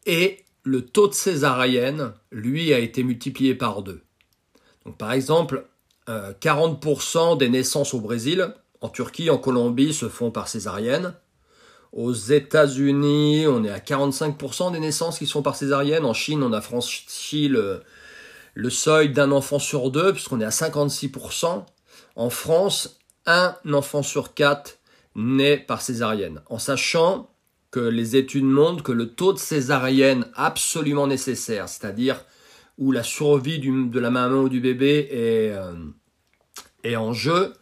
Et 0.06 0.44
le 0.64 0.86
taux 0.86 1.08
de 1.08 1.14
césarienne, 1.14 2.14
lui, 2.32 2.74
a 2.74 2.80
été 2.80 3.04
multiplié 3.04 3.56
par 3.56 3.82
deux. 3.82 4.02
Donc, 4.86 4.98
par 4.98 5.12
exemple, 5.12 5.66
40% 6.08 7.34
euh, 7.34 7.36
des 7.36 7.50
naissances 7.50 7.94
au 7.94 8.00
Brésil, 8.00 8.54
en 8.82 8.90
Turquie, 8.90 9.30
en 9.30 9.38
Colombie, 9.38 9.94
se 9.94 10.10
font 10.10 10.32
par 10.32 10.48
césarienne. 10.48 11.14
Aux 11.94 12.14
États-Unis, 12.14 13.46
on 13.48 13.64
est 13.64 13.70
à 13.70 13.80
45% 13.80 14.72
des 14.72 14.80
naissances 14.80 15.20
qui 15.20 15.28
se 15.28 15.34
font 15.34 15.42
par 15.42 15.56
césarienne. 15.56 16.06
En 16.06 16.14
Chine, 16.14 16.44
on 16.44 16.52
a 16.52 16.60
franchi 16.60 17.48
le, 17.48 17.84
le 18.56 18.70
seuil 18.70 19.10
d'un 19.10 19.32
enfant 19.32 19.60
sur 19.60 19.92
deux, 19.92 20.12
puisqu'on 20.12 20.42
est 20.42 20.46
à 20.46 20.50
56%. 20.50 21.66
En 22.16 22.30
France, 22.30 23.00
un 23.26 23.56
enfant 23.72 24.04
sur 24.04 24.34
quatre 24.34 24.80
naît 25.16 25.58
par 25.58 25.82
césarienne, 25.82 26.42
en 26.48 26.60
sachant 26.60 27.30
que 27.72 27.80
les 27.80 28.16
études 28.16 28.44
montrent 28.44 28.84
que 28.84 28.92
le 28.92 29.10
taux 29.10 29.34
de 29.34 29.40
césarienne 29.40 30.28
absolument 30.36 31.08
nécessaire, 31.08 31.68
c'est-à-dire 31.68 32.24
où 32.78 32.92
la 32.92 33.04
survie 33.04 33.60
de 33.60 34.00
la 34.00 34.12
maman 34.12 34.42
ou 34.42 34.50
du 34.50 34.60
bébé 34.60 35.08
est, 35.12 35.52
euh, 36.86 36.98
en 36.98 37.14
jeu, 37.14 37.54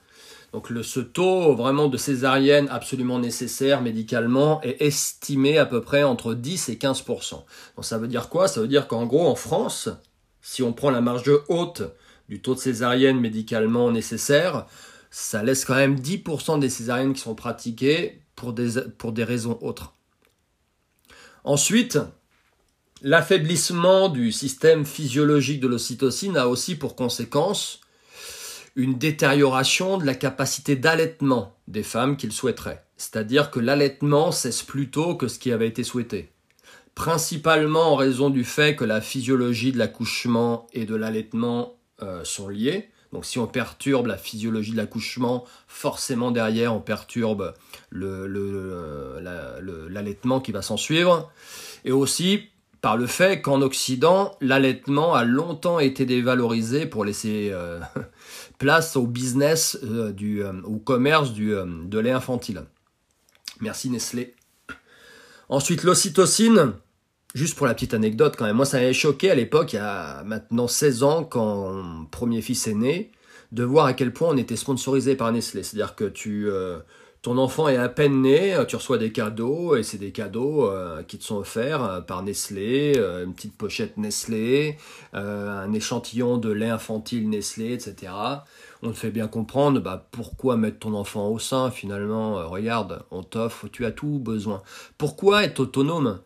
donc 0.51 0.67
ce 0.83 0.99
taux 0.99 1.55
vraiment 1.55 1.87
de 1.87 1.95
césarienne 1.95 2.67
absolument 2.69 3.19
nécessaire 3.19 3.81
médicalement 3.81 4.61
est 4.63 4.81
estimé 4.81 5.57
à 5.57 5.65
peu 5.65 5.79
près 5.81 6.03
entre 6.03 6.33
10 6.33 6.67
et 6.67 6.75
15% 6.75 7.45
Donc 7.75 7.85
ça 7.85 7.97
veut 7.97 8.09
dire 8.09 8.27
quoi? 8.27 8.49
Ça 8.49 8.59
veut 8.59 8.67
dire 8.67 8.87
qu'en 8.87 9.05
gros 9.05 9.27
en 9.27 9.35
France, 9.35 9.87
si 10.41 10.61
on 10.61 10.73
prend 10.73 10.91
la 10.91 10.99
marge 10.99 11.31
haute 11.47 11.83
du 12.31 12.41
taux 12.41 12.55
de 12.55 12.59
césarienne 12.61 13.19
médicalement 13.19 13.91
nécessaire, 13.91 14.65
ça 15.09 15.43
laisse 15.43 15.65
quand 15.65 15.75
même 15.75 15.97
10% 15.97 16.59
des 16.59 16.69
césariennes 16.69 17.13
qui 17.13 17.19
sont 17.19 17.35
pratiquées 17.35 18.21
pour 18.37 18.53
des, 18.53 19.23
raisons 19.25 19.59
autres. 19.61 19.93
Ensuite, 21.43 21.99
l'affaiblissement 23.01 24.07
du 24.07 24.31
système 24.31 24.85
physiologique 24.85 25.59
de 25.59 25.67
l'ocytocine 25.67 26.37
a 26.37 26.47
aussi 26.47 26.75
pour 26.75 26.95
conséquence 26.95 27.81
une 28.77 28.97
détérioration 28.97 29.97
de 29.97 30.05
la 30.05 30.15
capacité 30.15 30.77
d'allaitement 30.77 31.57
des 31.67 31.83
femmes 31.83 32.15
qu'il 32.15 32.31
souhaiteraient. 32.31 32.85
C'est-à-dire 32.95 33.51
que 33.51 33.59
l'allaitement 33.59 34.31
cesse 34.31 34.63
plus 34.63 34.89
tôt 34.89 35.15
que 35.15 35.27
ce 35.27 35.37
qui 35.37 35.51
avait 35.51 35.67
été 35.67 35.83
souhaité. 35.83 36.31
Principalement 36.95 37.91
en 37.91 37.95
raison 37.97 38.29
du 38.29 38.45
fait 38.45 38.77
que 38.77 38.85
la 38.85 39.01
physiologie 39.01 39.73
de 39.73 39.77
l'accouchement 39.77 40.67
et 40.71 40.85
de 40.85 40.95
l'allaitement 40.95 41.75
euh, 42.01 42.23
sont 42.23 42.49
liées. 42.49 42.89
Donc 43.13 43.25
si 43.25 43.39
on 43.39 43.47
perturbe 43.47 44.07
la 44.07 44.17
physiologie 44.17 44.71
de 44.71 44.77
l'accouchement, 44.77 45.43
forcément 45.67 46.31
derrière 46.31 46.73
on 46.73 46.79
perturbe 46.79 47.53
l'allaitement 47.91 50.39
qui 50.39 50.53
va 50.53 50.61
s'en 50.61 50.77
suivre. 50.77 51.29
Et 51.83 51.91
aussi 51.91 52.51
par 52.81 52.97
le 52.97 53.05
fait 53.05 53.41
qu'en 53.41 53.61
Occident, 53.61 54.35
l'allaitement 54.41 55.13
a 55.13 55.23
longtemps 55.23 55.79
été 55.79 56.05
dévalorisé 56.05 56.87
pour 56.87 57.05
laisser 57.05 57.49
euh, 57.51 57.79
place 58.57 58.95
au 58.95 59.05
business, 59.05 59.77
euh, 59.83 60.11
du, 60.11 60.43
euh, 60.43 60.51
au 60.63 60.77
commerce 60.77 61.31
du, 61.31 61.51
de 61.51 61.99
lait 61.99 62.11
infantile. 62.11 62.63
Merci 63.59 63.91
Nestlé. 63.91 64.33
Ensuite, 65.47 65.83
l'ocytocine, 65.83 66.73
juste 67.33 67.55
pour 67.55 67.67
la 67.67 67.73
petite 67.73 67.93
anecdote 67.93 68.35
quand 68.37 68.45
même, 68.45 68.55
moi 68.55 68.65
ça 68.65 68.77
m'avait 68.79 68.93
choqué 68.93 69.31
à 69.31 69.35
l'époque, 69.35 69.73
il 69.73 69.77
y 69.77 69.79
a 69.79 70.23
maintenant 70.23 70.67
16 70.67 71.03
ans, 71.03 71.23
quand 71.23 71.71
mon 71.71 72.05
premier 72.05 72.41
fils 72.41 72.67
est 72.67 72.73
né, 72.73 73.11
de 73.51 73.63
voir 73.63 73.85
à 73.85 73.93
quel 73.93 74.13
point 74.13 74.29
on 74.29 74.37
était 74.37 74.55
sponsorisé 74.55 75.15
par 75.15 75.31
Nestlé. 75.31 75.63
C'est-à-dire 75.63 75.95
que 75.95 76.05
tu 76.05 76.49
ton 77.21 77.37
enfant 77.37 77.67
est 77.67 77.77
à 77.77 77.87
peine 77.87 78.23
né, 78.23 78.55
euh, 78.55 78.65
tu 78.65 78.75
reçois 78.75 78.97
des 78.97 79.11
cadeaux, 79.11 79.75
et 79.75 79.83
c'est 79.83 79.99
des 79.99 80.11
cadeaux 80.11 80.65
euh, 80.65 81.03
qui 81.03 81.19
te 81.19 81.23
sont 81.23 81.37
offerts 81.37 81.83
euh, 81.83 82.01
par 82.01 82.23
Nestlé, 82.23 82.97
une 82.97 83.33
petite 83.33 83.55
pochette 83.55 83.97
Nestlé, 83.97 84.77
un 85.13 85.71
échantillon 85.71 86.37
de 86.37 86.51
lait 86.51 86.69
infantile 86.69 87.29
Nestlé, 87.29 87.73
etc. 87.73 88.11
On 88.81 88.89
te 88.89 88.97
fait 88.97 89.11
bien 89.11 89.27
comprendre 89.27 89.79
bah, 89.79 90.07
pourquoi 90.11 90.57
mettre 90.57 90.79
ton 90.79 90.95
enfant 90.95 91.27
au 91.29 91.37
sein 91.37 91.69
finalement. 91.69 92.49
regarde, 92.49 93.03
on 93.11 93.21
t'offre, 93.21 93.67
tu 93.67 93.85
as 93.85 93.91
tout 93.91 94.17
besoin. 94.19 94.63
Pourquoi 94.97 95.43
être 95.43 95.59
autonome 95.59 96.21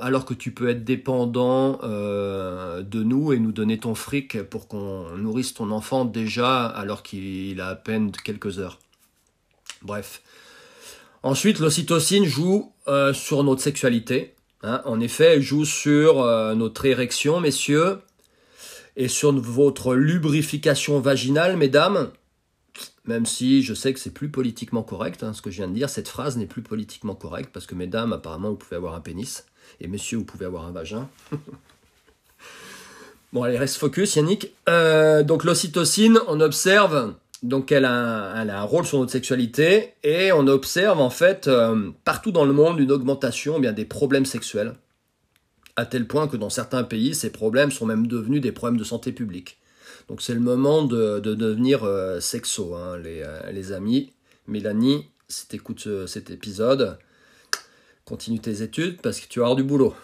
alors 0.00 0.24
que 0.24 0.34
tu 0.34 0.52
peux 0.52 0.70
être 0.70 0.84
dépendant 0.84 1.78
de 1.82 3.02
nous 3.02 3.32
et 3.32 3.38
nous 3.38 3.52
donner 3.52 3.78
ton 3.78 3.94
fric 3.94 4.42
pour 4.44 4.68
qu'on 4.68 5.10
nourrisse 5.16 5.54
ton 5.54 5.70
enfant 5.70 6.04
déjà 6.04 6.66
alors 6.66 7.02
qu'il 7.02 7.60
a 7.60 7.68
à 7.68 7.76
peine 7.76 8.12
quelques 8.12 8.58
heures? 8.58 8.78
Bref. 9.82 10.22
Ensuite, 11.22 11.58
l'ocytocine 11.58 12.24
joue 12.24 12.72
euh, 12.88 13.12
sur 13.12 13.44
notre 13.44 13.62
sexualité. 13.62 14.34
Hein. 14.62 14.82
En 14.84 15.00
effet, 15.00 15.34
elle 15.34 15.42
joue 15.42 15.64
sur 15.64 16.22
euh, 16.22 16.54
notre 16.54 16.86
érection, 16.86 17.40
messieurs, 17.40 17.98
et 18.96 19.08
sur 19.08 19.32
votre 19.32 19.94
lubrification 19.94 21.00
vaginale, 21.00 21.56
mesdames. 21.56 22.10
Même 23.04 23.26
si 23.26 23.62
je 23.62 23.74
sais 23.74 23.92
que 23.92 24.00
c'est 24.00 24.12
plus 24.12 24.30
politiquement 24.30 24.82
correct, 24.82 25.22
hein, 25.22 25.32
ce 25.32 25.42
que 25.42 25.50
je 25.50 25.56
viens 25.56 25.68
de 25.68 25.74
dire, 25.74 25.88
cette 25.88 26.08
phrase 26.08 26.36
n'est 26.36 26.46
plus 26.46 26.62
politiquement 26.62 27.14
correcte, 27.14 27.50
parce 27.52 27.66
que 27.66 27.74
mesdames, 27.74 28.12
apparemment, 28.12 28.50
vous 28.50 28.56
pouvez 28.56 28.76
avoir 28.76 28.94
un 28.94 29.00
pénis, 29.00 29.44
et 29.80 29.88
messieurs, 29.88 30.18
vous 30.18 30.24
pouvez 30.24 30.46
avoir 30.46 30.64
un 30.64 30.72
vagin. 30.72 31.08
bon, 33.32 33.42
allez, 33.42 33.58
reste 33.58 33.76
focus, 33.76 34.16
Yannick. 34.16 34.52
Euh, 34.68 35.22
donc 35.22 35.44
l'ocytocine, 35.44 36.18
on 36.28 36.40
observe 36.40 37.14
donc 37.42 37.72
elle 37.72 37.84
a, 37.86 38.32
un 38.32 38.62
rôle 38.62 38.84
sur 38.84 38.98
notre 38.98 39.12
sexualité 39.12 39.94
et 40.02 40.32
on 40.32 40.46
observe 40.46 41.00
en 41.00 41.10
fait 41.10 41.48
euh, 41.48 41.90
partout 42.04 42.32
dans 42.32 42.44
le 42.44 42.52
monde 42.52 42.78
une 42.80 42.92
augmentation 42.92 43.54
eh 43.56 43.60
bien 43.60 43.72
des 43.72 43.86
problèmes 43.86 44.26
sexuels, 44.26 44.74
à 45.76 45.86
tel 45.86 46.06
point 46.06 46.28
que 46.28 46.36
dans 46.36 46.50
certains 46.50 46.84
pays 46.84 47.14
ces 47.14 47.30
problèmes 47.30 47.70
sont 47.70 47.86
même 47.86 48.06
devenus 48.06 48.42
des 48.42 48.52
problèmes 48.52 48.78
de 48.78 48.84
santé 48.84 49.12
publique. 49.12 49.58
Donc 50.08 50.22
c'est 50.22 50.34
le 50.34 50.40
moment 50.40 50.82
de, 50.82 51.20
devenir 51.20 51.84
euh, 51.84 52.20
sexo, 52.20 52.74
hein, 52.74 52.98
les, 52.98 53.22
euh, 53.22 53.50
les, 53.52 53.72
amis. 53.72 54.12
Mélanie, 54.46 55.06
si 55.28 55.46
tu 55.46 55.56
écoutes 55.56 55.88
cet 56.06 56.30
épisode, 56.30 56.98
continue 58.04 58.40
tes 58.40 58.62
études 58.62 59.00
parce 59.00 59.20
que 59.20 59.28
tu 59.28 59.38
vas 59.38 59.46
avoir 59.46 59.56
du 59.56 59.62
boulot. 59.62 59.94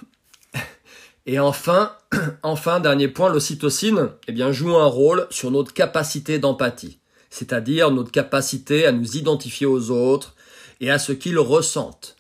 Et 1.26 1.40
enfin, 1.40 1.92
enfin 2.44 2.78
dernier 2.78 3.08
point, 3.08 3.30
l'ocytocine 3.30 4.10
eh 4.28 4.52
joue 4.52 4.76
un 4.76 4.86
rôle 4.86 5.26
sur 5.30 5.50
notre 5.50 5.74
capacité 5.74 6.38
d'empathie 6.38 7.00
c'est-à-dire 7.30 7.90
notre 7.90 8.10
capacité 8.10 8.86
à 8.86 8.92
nous 8.92 9.16
identifier 9.16 9.66
aux 9.66 9.90
autres 9.90 10.34
et 10.80 10.90
à 10.90 10.98
ce 10.98 11.12
qu'ils 11.12 11.38
ressentent. 11.38 12.16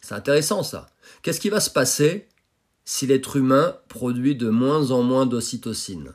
C'est 0.00 0.14
intéressant 0.14 0.62
ça. 0.62 0.88
Qu'est-ce 1.22 1.40
qui 1.40 1.50
va 1.50 1.60
se 1.60 1.70
passer 1.70 2.28
si 2.84 3.06
l'être 3.06 3.36
humain 3.36 3.76
produit 3.88 4.36
de 4.36 4.48
moins 4.48 4.90
en 4.90 5.02
moins 5.02 5.26
d'ocytocine? 5.26 6.12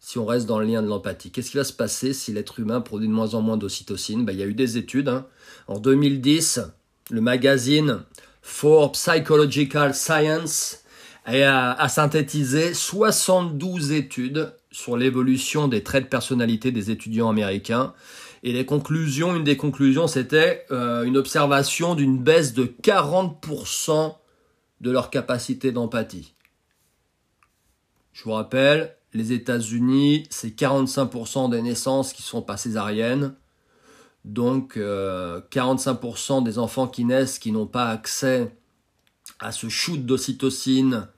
Si 0.00 0.18
on 0.18 0.26
reste 0.26 0.46
dans 0.46 0.58
le 0.58 0.66
lien 0.66 0.82
de 0.82 0.88
l'empathie, 0.88 1.30
qu'est-ce 1.30 1.52
qui 1.52 1.56
va 1.56 1.64
se 1.64 1.72
passer 1.72 2.12
si 2.12 2.32
l'être 2.32 2.58
humain 2.58 2.80
produit 2.80 3.06
de 3.06 3.12
moins 3.12 3.34
en 3.34 3.40
moins 3.40 3.56
d'ocytocine? 3.56 4.24
Ben, 4.24 4.32
Il 4.32 4.40
y 4.40 4.42
a 4.42 4.46
eu 4.46 4.54
des 4.54 4.76
études. 4.76 5.08
Hein. 5.08 5.26
En 5.68 5.78
2010, 5.78 6.60
le 7.10 7.20
magazine 7.20 8.02
For 8.42 8.90
Psychological 8.92 9.94
Science 9.94 10.82
a, 11.24 11.88
synthétisé 11.88 12.74
72 12.74 13.92
études 13.92 14.52
sur 14.72 14.96
l'évolution 14.96 15.68
des 15.68 15.82
traits 15.82 16.04
de 16.04 16.08
personnalité 16.08 16.72
des 16.72 16.90
étudiants 16.90 17.28
américains. 17.28 17.94
Et 18.42 18.52
les 18.52 18.66
conclusions, 18.66 19.36
une 19.36 19.44
des 19.44 19.56
conclusions, 19.56 20.08
c'était 20.08 20.64
euh, 20.72 21.04
une 21.04 21.16
observation 21.16 21.94
d'une 21.94 22.18
baisse 22.18 22.54
de 22.54 22.64
40% 22.64 24.16
de 24.80 24.90
leur 24.90 25.10
capacité 25.10 25.70
d'empathie. 25.70 26.34
Je 28.12 28.24
vous 28.24 28.32
rappelle, 28.32 28.96
les 29.14 29.32
États-Unis, 29.32 30.26
c'est 30.30 30.58
45% 30.58 31.50
des 31.50 31.62
naissances 31.62 32.12
qui 32.12 32.22
sont 32.22 32.42
pas 32.42 32.56
césariennes. 32.56 33.34
Donc 34.24 34.76
45% 34.76 34.78
euh, 36.38 36.40
des 36.42 36.58
enfants 36.58 36.88
qui 36.88 37.04
naissent 37.04 37.38
qui 37.38 37.52
n'ont 37.52 37.66
pas 37.66 37.90
accès 37.90 38.56
à 39.40 39.52
ce 39.52 39.68
shoot 39.68 40.04
d'ocytocine 40.04 41.08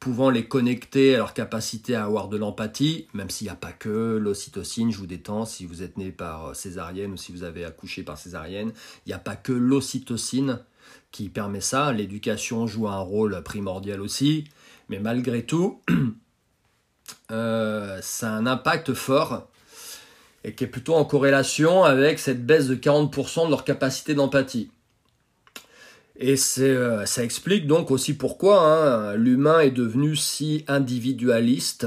pouvant 0.00 0.30
les 0.30 0.48
connecter 0.48 1.14
à 1.14 1.18
leur 1.18 1.34
capacité 1.34 1.94
à 1.94 2.04
avoir 2.04 2.28
de 2.28 2.38
l'empathie, 2.38 3.06
même 3.12 3.28
s'il 3.28 3.46
n'y 3.46 3.52
a 3.52 3.56
pas 3.56 3.72
que 3.72 4.16
l'ocytocine, 4.16 4.90
je 4.90 4.96
vous 4.96 5.06
détends, 5.06 5.44
si 5.44 5.66
vous 5.66 5.82
êtes 5.82 5.98
né 5.98 6.10
par 6.10 6.46
euh, 6.46 6.54
césarienne 6.54 7.12
ou 7.12 7.16
si 7.18 7.32
vous 7.32 7.44
avez 7.44 7.66
accouché 7.66 8.02
par 8.02 8.16
césarienne, 8.16 8.72
il 9.04 9.10
n'y 9.10 9.12
a 9.12 9.18
pas 9.18 9.36
que 9.36 9.52
l'ocytocine 9.52 10.60
qui 11.12 11.28
permet 11.28 11.60
ça, 11.60 11.92
l'éducation 11.92 12.66
joue 12.66 12.88
un 12.88 13.00
rôle 13.00 13.42
primordial 13.42 14.00
aussi, 14.00 14.44
mais 14.88 15.00
malgré 15.00 15.44
tout, 15.44 15.82
euh, 17.30 17.98
ça 18.00 18.32
a 18.32 18.36
un 18.36 18.46
impact 18.46 18.94
fort 18.94 19.48
et 20.44 20.54
qui 20.54 20.64
est 20.64 20.68
plutôt 20.68 20.94
en 20.94 21.04
corrélation 21.04 21.84
avec 21.84 22.18
cette 22.18 22.46
baisse 22.46 22.68
de 22.68 22.74
40% 22.74 23.44
de 23.44 23.50
leur 23.50 23.64
capacité 23.64 24.14
d'empathie. 24.14 24.70
Et 26.22 26.34
euh, 26.58 27.06
ça 27.06 27.24
explique 27.24 27.66
donc 27.66 27.90
aussi 27.90 28.12
pourquoi 28.12 28.62
hein, 28.62 29.14
l'humain 29.14 29.60
est 29.60 29.70
devenu 29.70 30.16
si 30.16 30.66
individualiste, 30.68 31.86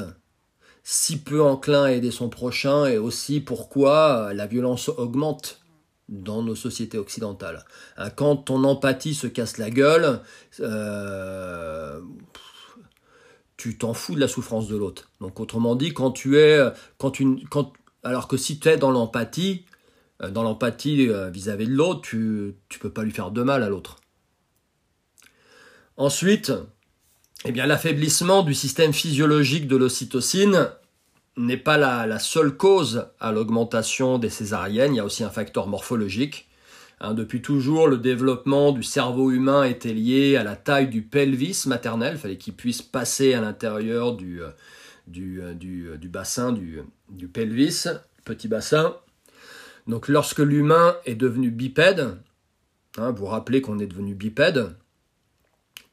si 0.84 1.20
peu 1.22 1.44
enclin 1.44 1.84
à 1.84 1.92
aider 1.92 2.10
son 2.10 2.30
prochain, 2.30 2.88
et 2.88 2.98
aussi 2.98 3.42
pourquoi 3.42 4.30
euh, 4.30 4.34
la 4.34 4.48
violence 4.48 4.90
augmente 4.90 5.62
dans 6.10 6.42
nos 6.42 6.56
sociétés 6.56 6.98
occidentales. 6.98 7.63
Hein, 7.96 8.10
quand 8.10 8.38
ton 8.38 8.63
empathie 8.63 9.13
se 9.13 9.28
casse 9.28 9.60
la 9.60 9.70
gueule, 9.70 10.20
euh, 10.62 12.02
tu 13.56 13.78
t'en 13.78 13.94
fous 13.94 14.16
de 14.16 14.20
la 14.20 14.28
souffrance 14.28 14.68
de 14.68 14.75
l'autre. 14.75 15.12
Donc 15.22 15.40
autrement 15.40 15.75
dit, 15.75 15.94
quand 15.94 16.10
tu 16.10 16.40
es, 16.40 16.60
quand 16.98 17.12
tu, 17.12 17.38
quand, 17.52 17.72
alors 18.02 18.28
que 18.28 18.38
si 18.38 18.60
tu 18.60 18.68
es 18.68 18.78
dans 18.78 18.90
l'empathie, 18.90 19.66
dans 20.32 20.42
l'empathie 20.42 21.10
vis-à-vis 21.32 21.68
de 21.68 21.74
l'autre, 21.74 22.02
tu 22.02 22.18
ne 22.18 22.80
peux 22.80 22.92
pas 22.92 23.04
lui 23.04 23.12
faire 23.12 23.30
de 23.30 23.44
mal 23.44 23.62
à 23.62 23.70
l'autre. 23.70 23.98
Ensuite, 25.97 26.51
eh 27.45 27.51
l'affaiblissement 27.51 28.41
du 28.43 28.53
système 28.53 28.93
physiologique 28.93 29.67
de 29.67 29.75
l'ocytocine 29.75 30.69
n'est 31.38 31.57
pas 31.57 31.77
la, 31.77 32.19
seule 32.19 32.55
cause 32.55 33.07
à 33.19 33.31
l'augmentation 33.31 34.17
des 34.17 34.29
césariennes, 34.29 34.93
il 34.93 34.97
y 34.97 35.00
a 35.00 35.05
aussi 35.05 35.23
un 35.23 35.29
facteur 35.29 35.67
morphologique. 35.67 36.47
Hein, 37.00 37.13
depuis 37.13 37.41
toujours, 37.41 37.88
le 37.88 37.97
développement 37.97 38.71
du 38.71 38.83
cerveau 38.83 39.31
humain 39.31 39.63
était 39.63 39.93
lié 39.93 40.38
à 40.38 40.43
la 40.43 40.55
taille 40.55 40.88
du 40.88 41.01
pelvis 41.01 41.63
maternel, 41.65 42.13
il 42.15 42.19
fallait 42.19 42.38
qu'il 42.38 42.53
puisse 42.53 42.81
passer 42.81 43.33
à 43.33 43.41
l'intérieur 43.41 44.15
du, 44.15 44.41
euh, 44.41 44.51
euh, 45.17 45.53
euh, 45.63 45.97
bassin, 46.07 46.53
du, 46.53 47.27
pelvis, 47.27 47.88
petit 48.23 48.47
bassin. 48.47 48.95
Donc 49.88 50.07
lorsque 50.07 50.39
l'humain 50.39 50.95
est 51.05 51.15
devenu 51.15 51.51
bipède, 51.51 52.15
hein, 52.97 53.12
vous 53.12 53.25
rappelez 53.25 53.59
qu'on 53.62 53.79
est 53.79 53.88
devenu 53.88 54.13
bipède, 54.13 54.75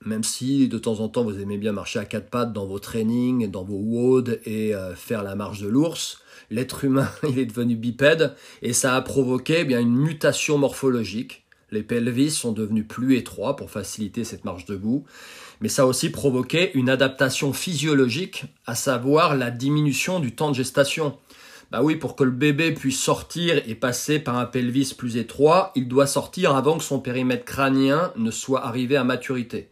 même 0.05 0.25
si 0.25 0.69
de 0.69 0.79
temps 0.79 1.01
en 1.01 1.09
temps 1.09 1.25
vous 1.25 1.41
aimez 1.41 1.59
bien 1.59 1.73
marcher 1.73 1.99
à 1.99 2.05
quatre 2.05 2.31
pattes 2.31 2.53
dans 2.53 2.67
vos 2.67 2.79
trainings, 2.79 3.51
dans 3.51 3.65
vos 3.65 3.77
WOD 3.77 4.41
et 4.47 4.75
euh, 4.75 4.95
faire 4.95 5.23
la 5.23 5.35
marche 5.35 5.61
de 5.61 5.69
l'ours, 5.69 6.23
l'être 6.51 6.85
humain 6.85 7.11
est 7.37 7.45
devenu 7.45 7.77
bipède 7.77 8.35
et 8.63 8.73
ça 8.73 8.97
a 8.97 9.03
provoqué 9.03 9.59
eh 9.61 9.65
bien 9.65 9.81
une 9.81 9.95
mutation 9.95 10.57
morphologique. 10.59 11.45
Les 11.71 11.83
pelvis 11.83 12.31
sont 12.31 12.53
devenus 12.53 12.87
plus 12.89 13.17
étroits 13.17 13.57
pour 13.57 13.71
faciliter 13.71 14.25
cette 14.25 14.45
marche 14.45 14.65
debout, 14.65 15.05
mais 15.61 15.69
ça 15.69 15.83
a 15.83 15.87
aussi 15.87 16.11
provoqué 16.11 16.73
une 16.75 16.89
adaptation 16.89 17.53
physiologique, 17.53 18.47
à 18.67 18.75
savoir 18.75 19.37
la 19.37 19.53
diminution 19.53 20.19
du 20.19 20.35
temps 20.35 20.51
de 20.51 20.57
gestation. 20.57 21.17
Bah 21.71 21.83
oui, 21.83 21.95
pour 21.95 22.17
que 22.17 22.25
le 22.25 22.33
bébé 22.33 22.73
puisse 22.73 22.99
sortir 22.99 23.63
et 23.69 23.77
passer 23.77 24.19
par 24.19 24.37
un 24.37 24.47
pelvis 24.47 24.95
plus 24.97 25.17
étroit, 25.17 25.71
il 25.77 25.87
doit 25.87 26.09
sortir 26.09 26.57
avant 26.57 26.77
que 26.79 26.83
son 26.83 26.99
périmètre 26.99 27.45
crânien 27.45 28.13
ne 28.17 28.33
soit 28.33 28.67
arrivé 28.67 28.97
à 28.97 29.05
maturité. 29.05 29.71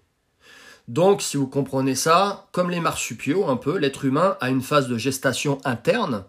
Donc, 0.88 1.20
si 1.20 1.36
vous 1.36 1.46
comprenez 1.46 1.94
ça, 1.94 2.48
comme 2.50 2.70
les 2.70 2.80
marsupiaux 2.80 3.46
un 3.46 3.56
peu, 3.56 3.76
l'être 3.76 4.06
humain 4.06 4.38
a 4.40 4.48
une 4.48 4.62
phase 4.62 4.88
de 4.88 4.96
gestation 4.96 5.60
interne, 5.64 6.24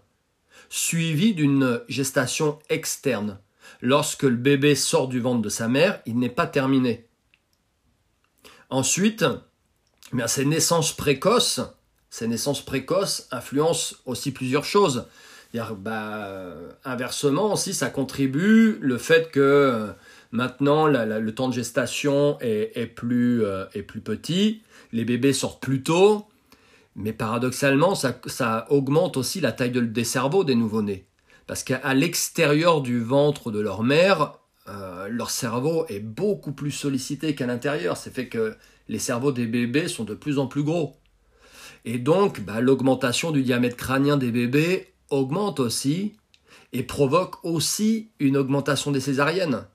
suivie 0.69 1.33
d'une 1.33 1.81
gestation 1.87 2.59
externe. 2.69 3.39
Lorsque 3.81 4.23
le 4.23 4.35
bébé 4.35 4.75
sort 4.75 5.07
du 5.07 5.21
ventre 5.21 5.41
de 5.41 5.49
sa 5.49 5.69
mère, 5.69 6.01
il 6.05 6.19
n'est 6.19 6.29
pas 6.29 6.45
terminé. 6.45 7.07
Ensuite, 8.69 9.23
mais 10.11 10.27
ces 10.27 10.45
naissances 10.45 10.91
précoces, 10.91 11.61
ces 12.09 12.27
naissances 12.27 12.63
précoces 12.63 13.27
influencent 13.31 13.95
aussi 14.05 14.31
plusieurs 14.31 14.65
choses. 14.65 15.05
Bah, 15.53 16.53
inversement 16.83 17.53
aussi, 17.53 17.73
ça 17.73 17.89
contribue 17.89 18.77
le 18.81 18.97
fait 18.97 19.31
que 19.31 19.93
maintenant 20.31 20.87
le 20.87 21.31
temps 21.31 21.49
de 21.49 21.53
gestation 21.53 22.37
est, 22.41 22.87
plus, 22.87 23.43
euh, 23.43 23.65
est 23.73 23.83
plus 23.83 24.01
petit, 24.01 24.63
les 24.91 25.05
bébés 25.05 25.33
sortent 25.33 25.61
plus 25.61 25.83
tôt, 25.83 26.27
mais 26.95 27.13
paradoxalement, 27.13 27.95
ça, 27.95 28.19
ça 28.25 28.65
augmente 28.69 29.17
aussi 29.17 29.39
la 29.41 29.51
taille 29.51 29.71
des 29.71 30.03
cerveaux 30.03 30.43
des 30.43 30.55
nouveau-nés. 30.55 31.05
Parce 31.47 31.63
qu'à 31.63 31.93
l'extérieur 31.93 32.81
du 32.81 32.99
ventre 32.99 33.51
de 33.51 33.59
leur 33.59 33.81
mère, 33.83 34.33
euh, 34.67 35.07
leur 35.09 35.31
cerveau 35.31 35.85
est 35.89 35.99
beaucoup 35.99 36.51
plus 36.51 36.71
sollicité 36.71 37.33
qu'à 37.33 37.47
l'intérieur. 37.47 37.97
C'est 37.97 38.13
fait 38.13 38.27
que 38.27 38.55
les 38.87 38.99
cerveaux 38.99 39.31
des 39.31 39.47
bébés 39.47 39.87
sont 39.87 40.03
de 40.03 40.13
plus 40.13 40.37
en 40.37 40.47
plus 40.47 40.63
gros. 40.63 40.97
Et 41.85 41.97
donc, 41.97 42.41
bah, 42.41 42.61
l'augmentation 42.61 43.31
du 43.31 43.41
diamètre 43.41 43.77
crânien 43.77 44.17
des 44.17 44.31
bébés 44.31 44.93
augmente 45.09 45.59
aussi 45.59 46.17
et 46.73 46.83
provoque 46.83 47.43
aussi 47.43 48.11
une 48.19 48.37
augmentation 48.37 48.91
des 48.91 48.99
césariennes. 48.99 49.65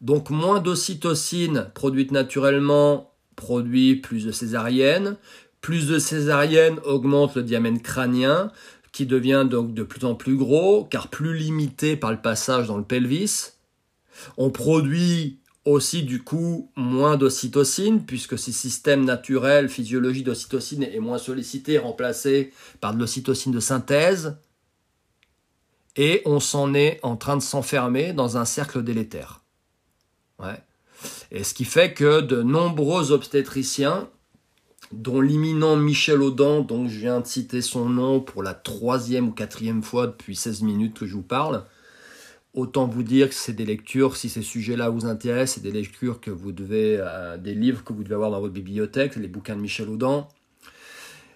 Donc 0.00 0.30
moins 0.30 0.60
d'ocytocine 0.60 1.70
produite 1.74 2.12
naturellement 2.12 3.14
produit 3.36 3.96
plus 3.96 4.24
de 4.24 4.32
césariennes. 4.32 5.16
Plus 5.60 5.88
de 5.88 5.98
césariennes 5.98 6.78
augmente 6.84 7.34
le 7.34 7.42
diamètre 7.42 7.82
crânien 7.82 8.52
qui 8.92 9.06
devient 9.06 9.46
donc 9.48 9.74
de 9.74 9.82
plus 9.82 10.04
en 10.04 10.14
plus 10.14 10.36
gros 10.36 10.84
car 10.84 11.08
plus 11.08 11.36
limité 11.36 11.96
par 11.96 12.10
le 12.10 12.20
passage 12.20 12.68
dans 12.68 12.78
le 12.78 12.84
pelvis. 12.84 13.52
On 14.36 14.50
produit 14.50 15.40
aussi 15.64 16.02
du 16.02 16.22
coup 16.22 16.70
moins 16.76 17.16
d'ocytocine 17.16 18.04
puisque 18.04 18.38
ce 18.38 18.52
système 18.52 19.04
naturel, 19.04 19.68
physiologie 19.68 20.22
d'ocytocine 20.22 20.84
est 20.84 21.00
moins 21.00 21.18
sollicité, 21.18 21.78
remplacé 21.78 22.52
par 22.80 22.94
de 22.94 22.98
l'ocytocine 22.98 23.52
de 23.52 23.60
synthèse. 23.60 24.36
Et 25.96 26.22
on 26.24 26.38
s'en 26.38 26.74
est 26.74 27.00
en 27.02 27.16
train 27.16 27.36
de 27.36 27.42
s'enfermer 27.42 28.12
dans 28.12 28.36
un 28.36 28.44
cercle 28.44 28.82
délétère. 28.82 29.42
Ouais. 30.38 30.60
Et 31.30 31.44
ce 31.44 31.54
qui 31.54 31.64
fait 31.64 31.94
que 31.94 32.20
de 32.20 32.42
nombreux 32.42 33.12
obstétriciens, 33.12 34.08
dont 34.92 35.20
l'imminent 35.20 35.76
Michel 35.76 36.22
Audin, 36.22 36.60
dont 36.60 36.88
je 36.88 36.98
viens 36.98 37.20
de 37.20 37.26
citer 37.26 37.60
son 37.60 37.88
nom 37.88 38.20
pour 38.20 38.42
la 38.42 38.54
troisième 38.54 39.28
ou 39.28 39.32
quatrième 39.32 39.82
fois 39.82 40.06
depuis 40.06 40.34
16 40.34 40.62
minutes 40.62 40.98
que 40.98 41.06
je 41.06 41.14
vous 41.14 41.22
parle, 41.22 41.64
Autant 42.54 42.86
vous 42.86 43.02
dire 43.02 43.28
que 43.28 43.34
c'est 43.34 43.52
des 43.52 43.66
lectures, 43.66 44.16
si 44.16 44.28
ces 44.28 44.42
sujets-là 44.42 44.88
vous 44.88 45.06
intéressent, 45.06 45.56
c'est 45.56 45.62
des 45.62 45.70
lectures 45.70 46.20
que 46.20 46.30
vous 46.30 46.50
devez, 46.50 46.96
euh, 46.98 47.36
des 47.36 47.54
livres 47.54 47.84
que 47.84 47.92
vous 47.92 48.02
devez 48.02 48.14
avoir 48.14 48.30
dans 48.30 48.40
votre 48.40 48.54
bibliothèque, 48.54 49.16
les 49.16 49.28
bouquins 49.28 49.54
de 49.54 49.60
Michel 49.60 49.88
Audin. 49.88 50.26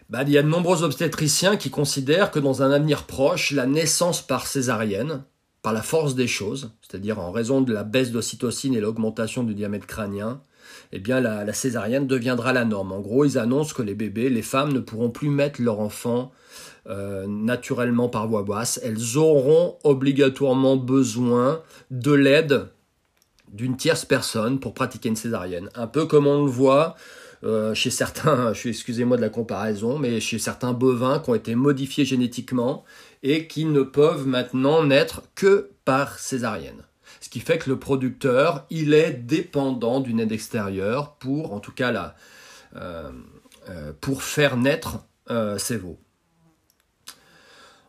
Bah, 0.09 0.23
il 0.23 0.31
y 0.31 0.39
a 0.39 0.43
de 0.43 0.49
nombreux 0.49 0.83
obstétriciens 0.83 1.57
qui 1.57 1.71
considèrent 1.71 2.31
que 2.31 2.39
dans 2.39 2.63
un 2.63 2.71
avenir 2.71 3.05
proche, 3.05 3.53
la 3.53 3.67
naissance 3.67 4.27
par 4.27 4.47
césarienne, 4.47 5.23
par 5.63 5.73
la 5.73 5.83
force 5.83 6.15
des 6.15 6.27
choses, 6.27 6.73
c'est-à-dire 6.83 7.21
en 7.21 7.31
raison 7.31 7.61
de 7.61 7.73
la 7.73 7.85
baisse 7.85 8.11
d'ocytocine 8.11 8.75
et 8.75 8.81
l'augmentation 8.81 9.45
du 9.45 9.55
diamètre 9.55 9.87
crânien, 9.87 10.43
eh 10.93 10.99
bien 10.99 11.21
la, 11.21 11.53
césarienne 11.53 12.07
deviendra 12.07 12.53
la 12.53 12.65
norme. 12.65 12.93
En 12.93 13.01
gros, 13.01 13.25
ils 13.25 13.39
annoncent 13.39 13.75
que 13.75 13.83
les 13.83 13.95
bébés, 13.95 14.29
les 14.29 14.43
femmes 14.43 14.73
ne 14.73 14.81
pourront 14.81 15.11
plus 15.11 15.29
mettre 15.29 15.63
leur 15.63 15.81
enfant 15.81 16.33
euh, 16.89 17.27
naturellement 17.29 18.09
par 18.09 18.27
voie 18.27 18.43
basse, 18.43 18.81
elles 18.83 19.17
auront 19.17 19.79
obligatoirement 19.85 20.77
besoin 20.77 21.63
de 21.91 22.13
l'aide 22.13 22.67
d'une 23.53 23.77
tierce 23.77 24.05
personne 24.05 24.59
pour 24.59 24.75
pratiquer 24.75 25.09
une 25.09 25.17
césarienne. 25.17 25.69
Un 25.75 25.87
peu 25.87 26.07
comme 26.07 26.27
on 26.27 26.45
le 26.45 26.51
voit 26.51 26.97
euh, 27.45 27.75
chez 27.75 27.91
certains, 27.91 28.53
excusez-moi 28.65 29.17
de 29.17 29.23
la 29.23 29.29
comparaison, 29.29 29.99
mais 29.99 30.21
chez 30.21 30.39
certains 30.39 30.73
bovins 30.73 31.19
qui 31.19 31.31
ont 31.31 31.35
été 31.35 31.55
modifiés 31.55 32.05
génétiquement 32.05 32.85
et 33.23 33.47
qui 33.47 33.65
ne 33.65 33.83
peuvent 33.83 34.27
maintenant 34.27 34.85
naître 34.85 35.23
que 35.35 35.71
par 35.85 36.19
césarienne. 36.19 36.83
Ce 37.21 37.29
qui 37.29 37.41
fait 37.41 37.59
que 37.59 37.71
le 37.71 37.79
producteur, 37.79 38.67
il 38.71 38.95
est 38.95 39.13
dépendant 39.13 40.01
d'une 40.01 40.21
aide 40.21 40.33
extérieure 40.33 41.15
pour, 41.17 41.53
en 41.53 41.61
tout 41.61 41.73
cas 41.73 41.93
là, 41.93 42.17
euh, 42.77 43.11
pour 44.01 44.23
faire 44.23 44.57
naître 44.57 45.05
ses 45.57 45.79
veaux. 45.79 45.99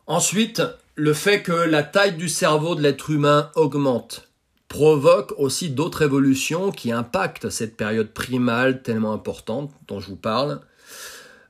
Ensuite, 0.06 0.62
le 0.94 1.12
fait 1.12 1.42
que 1.42 1.52
la 1.52 1.82
taille 1.82 2.16
du 2.16 2.28
cerveau 2.28 2.74
de 2.74 2.80
l'être 2.80 3.10
humain 3.10 3.50
augmente 3.54 4.28
provoque 4.74 5.32
aussi 5.38 5.70
d'autres 5.70 6.02
évolutions 6.02 6.72
qui 6.72 6.90
impactent 6.90 7.48
cette 7.48 7.76
période 7.76 8.08
primale 8.08 8.82
tellement 8.82 9.12
importante 9.12 9.70
dont 9.86 10.00
je 10.00 10.08
vous 10.08 10.16
parle. 10.16 10.62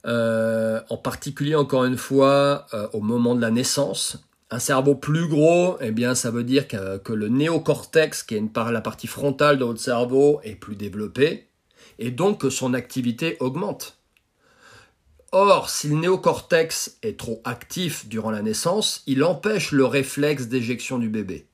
Euh, 0.04 0.82
en 0.90 0.98
particulier, 0.98 1.54
encore 1.54 1.87
une 1.87 1.96
fois, 1.96 2.66
euh, 2.74 2.87
au 2.92 3.00
moment 3.00 3.34
de 3.34 3.40
la 3.40 3.50
naissance. 3.50 4.18
Un 4.50 4.58
cerveau 4.58 4.94
plus 4.94 5.26
gros, 5.26 5.78
eh 5.80 5.90
bien, 5.90 6.14
ça 6.14 6.30
veut 6.30 6.44
dire 6.44 6.68
que, 6.68 7.12
le 7.14 7.28
néocortex, 7.30 8.24
qui 8.24 8.34
est 8.34 8.42
la 8.54 8.82
partie 8.82 9.06
frontale 9.06 9.58
de 9.58 9.64
votre 9.64 9.80
cerveau, 9.80 10.40
est 10.44 10.56
plus 10.56 10.76
développé, 10.76 11.48
et 11.98 12.10
donc 12.10 12.42
que 12.42 12.50
son 12.50 12.74
activité 12.74 13.38
augmente. 13.40 13.96
Or, 15.32 15.70
si 15.70 15.88
le 15.88 15.94
néocortex 15.94 16.98
est 17.02 17.18
trop 17.18 17.40
actif 17.44 18.06
durant 18.06 18.30
la 18.30 18.42
naissance, 18.42 19.02
il 19.06 19.24
empêche 19.24 19.72
le 19.72 19.87
réflexe 19.87 20.48
d'éjection 20.48 20.98
du 20.98 21.08
bébé. 21.08 21.46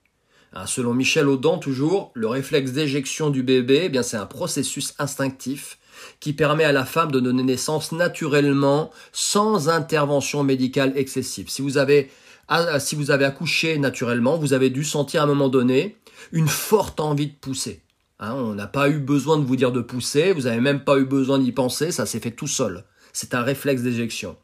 Hein, 0.53 0.67
selon 0.67 0.95
Michel 0.95 1.29
Audin, 1.29 1.59
toujours, 1.59 2.11
le 2.15 2.27
réflexe 2.27 2.73
d'éjection 2.73 3.31
du 3.31 3.43
bébé, 3.43 3.83
eh 3.85 3.89
bien, 3.89 4.03
c'est 4.03 4.17
un 4.17 4.27
processus 4.27 4.95
instinctif 4.99 5.79
qui 6.19 6.33
permet 6.33 6.65
à 6.65 6.73
la 6.73 6.85
femme 6.85 7.13
de 7.13 7.21
donner 7.21 7.43
naissance 7.43 7.93
naturellement 7.93 8.91
sans 9.13 9.69
intervention 9.69 10.43
médicale 10.43 10.93
excessive. 10.97 11.51
Si 11.51 11.63
vous 11.63 11.79
avez, 11.79 12.11
ah, 12.49 12.81
si 12.81 12.97
vous 12.97 13.11
avez 13.11 13.25
accouché 13.25 13.79
naturellement, 13.79 14.39
vous 14.39 14.53
avez 14.53 14.71
dû 14.71 14.83
sentir 14.83 15.21
à 15.21 15.25
un 15.25 15.29
moment 15.29 15.49
donné 15.49 15.97
une 16.33 16.49
forte 16.49 17.01
envie 17.01 17.29
de 17.29 17.37
pousser. 17.41 17.83
Hein, 18.19 18.35
on 18.35 18.55
n'a 18.55 18.67
pas 18.67 18.89
eu 18.89 18.99
besoin 18.99 19.39
de 19.39 19.45
vous 19.45 19.57
dire 19.57 19.73
de 19.73 19.81
pousser, 19.81 20.33
vous 20.33 20.43
n'avez 20.43 20.61
même 20.61 20.85
pas 20.85 20.99
eu 20.99 21.05
besoin 21.05 21.39
d'y 21.39 21.53
penser, 21.53 21.93
ça 21.93 22.07
s'est 22.07 22.21
fait 22.21 22.33
tout 22.33 22.47
seul 22.47 22.85
c'est 23.13 23.35
un 23.35 23.43
réflexe 23.43 23.83
d'éjection. 23.83 24.37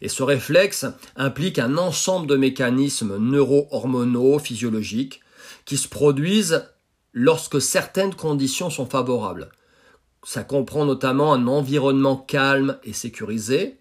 Et 0.00 0.08
ce 0.08 0.22
réflexe 0.22 0.86
implique 1.16 1.58
un 1.58 1.76
ensemble 1.76 2.26
de 2.26 2.36
mécanismes 2.36 3.16
neuro-hormonaux, 3.18 4.38
physiologiques, 4.38 5.20
qui 5.64 5.76
se 5.76 5.88
produisent 5.88 6.64
lorsque 7.12 7.60
certaines 7.60 8.14
conditions 8.14 8.70
sont 8.70 8.86
favorables. 8.86 9.50
Ça 10.24 10.42
comprend 10.42 10.84
notamment 10.84 11.32
un 11.32 11.46
environnement 11.46 12.16
calme 12.16 12.78
et 12.82 12.92
sécurisé, 12.92 13.80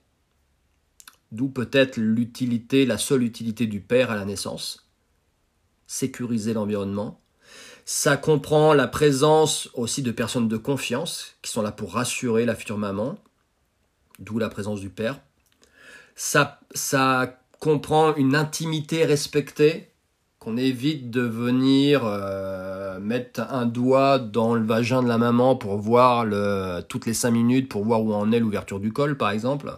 d'où 1.32 1.50
peut-être 1.50 1.98
l'utilité, 1.98 2.86
la 2.86 2.98
seule 2.98 3.24
utilité 3.24 3.66
du 3.66 3.80
père 3.80 4.12
à 4.12 4.16
la 4.16 4.26
naissance, 4.26 4.88
sécuriser 5.88 6.54
l'environnement. 6.54 7.20
Ça 7.86 8.18
comprend 8.18 8.74
la 8.74 8.88
présence 8.88 9.70
aussi 9.74 10.04
de 10.04 10.12
personnes 10.12 10.48
de 10.48 10.58
confiance 10.58 11.36
qui 11.42 11.52
sont 11.52 11.62
là 11.62 11.72
pour 11.72 11.94
rassurer 11.94 12.46
la 12.46 12.56
future 12.56 12.78
maman, 12.78 13.18
d'où 14.20 14.38
la 14.38 14.50
présence 14.50 14.80
du 14.80 14.90
père. 14.90 15.20
Ça, 16.16 16.60
ça 16.74 17.40
comprend 17.60 18.16
une 18.16 18.36
intimité 18.36 19.06
respectée, 19.06 19.93
qu'on 20.44 20.58
évite 20.58 21.10
de 21.10 21.22
venir 21.22 22.02
euh, 22.04 23.00
mettre 23.00 23.42
un 23.52 23.66
doigt 23.66 24.20
dans 24.20 24.56
le 24.56 24.66
vagin 24.66 25.02
de 25.02 25.08
la 25.08 25.18
maman 25.18 25.56
pour 25.56 25.78
voir 25.78 26.26
toutes 26.88 27.06
les 27.06 27.14
cinq 27.14 27.32
minutes, 27.32 27.70
pour 27.70 27.86
voir 27.86 28.04
où 28.04 28.14
en 28.14 28.32
est 28.32 28.40
l'ouverture 28.40 28.80
du 28.80 28.92
col, 28.92 29.18
par 29.18 29.32
exemple. 29.32 29.72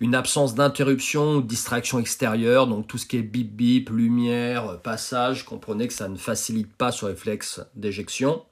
Une 0.00 0.14
absence 0.14 0.54
d'interruption 0.54 1.36
ou 1.36 1.42
distraction 1.42 1.98
extérieure, 1.98 2.66
donc 2.66 2.86
tout 2.86 2.98
ce 2.98 3.06
qui 3.06 3.18
est 3.18 3.22
bip 3.22 3.54
bip, 3.54 3.90
lumière, 3.90 4.80
passage, 4.80 5.44
comprenez 5.44 5.88
que 5.88 5.94
ça 5.94 6.08
ne 6.08 6.16
facilite 6.16 6.72
pas 6.74 6.92
ce 6.92 7.04
réflexe 7.04 7.60
d'éjection 7.74 8.42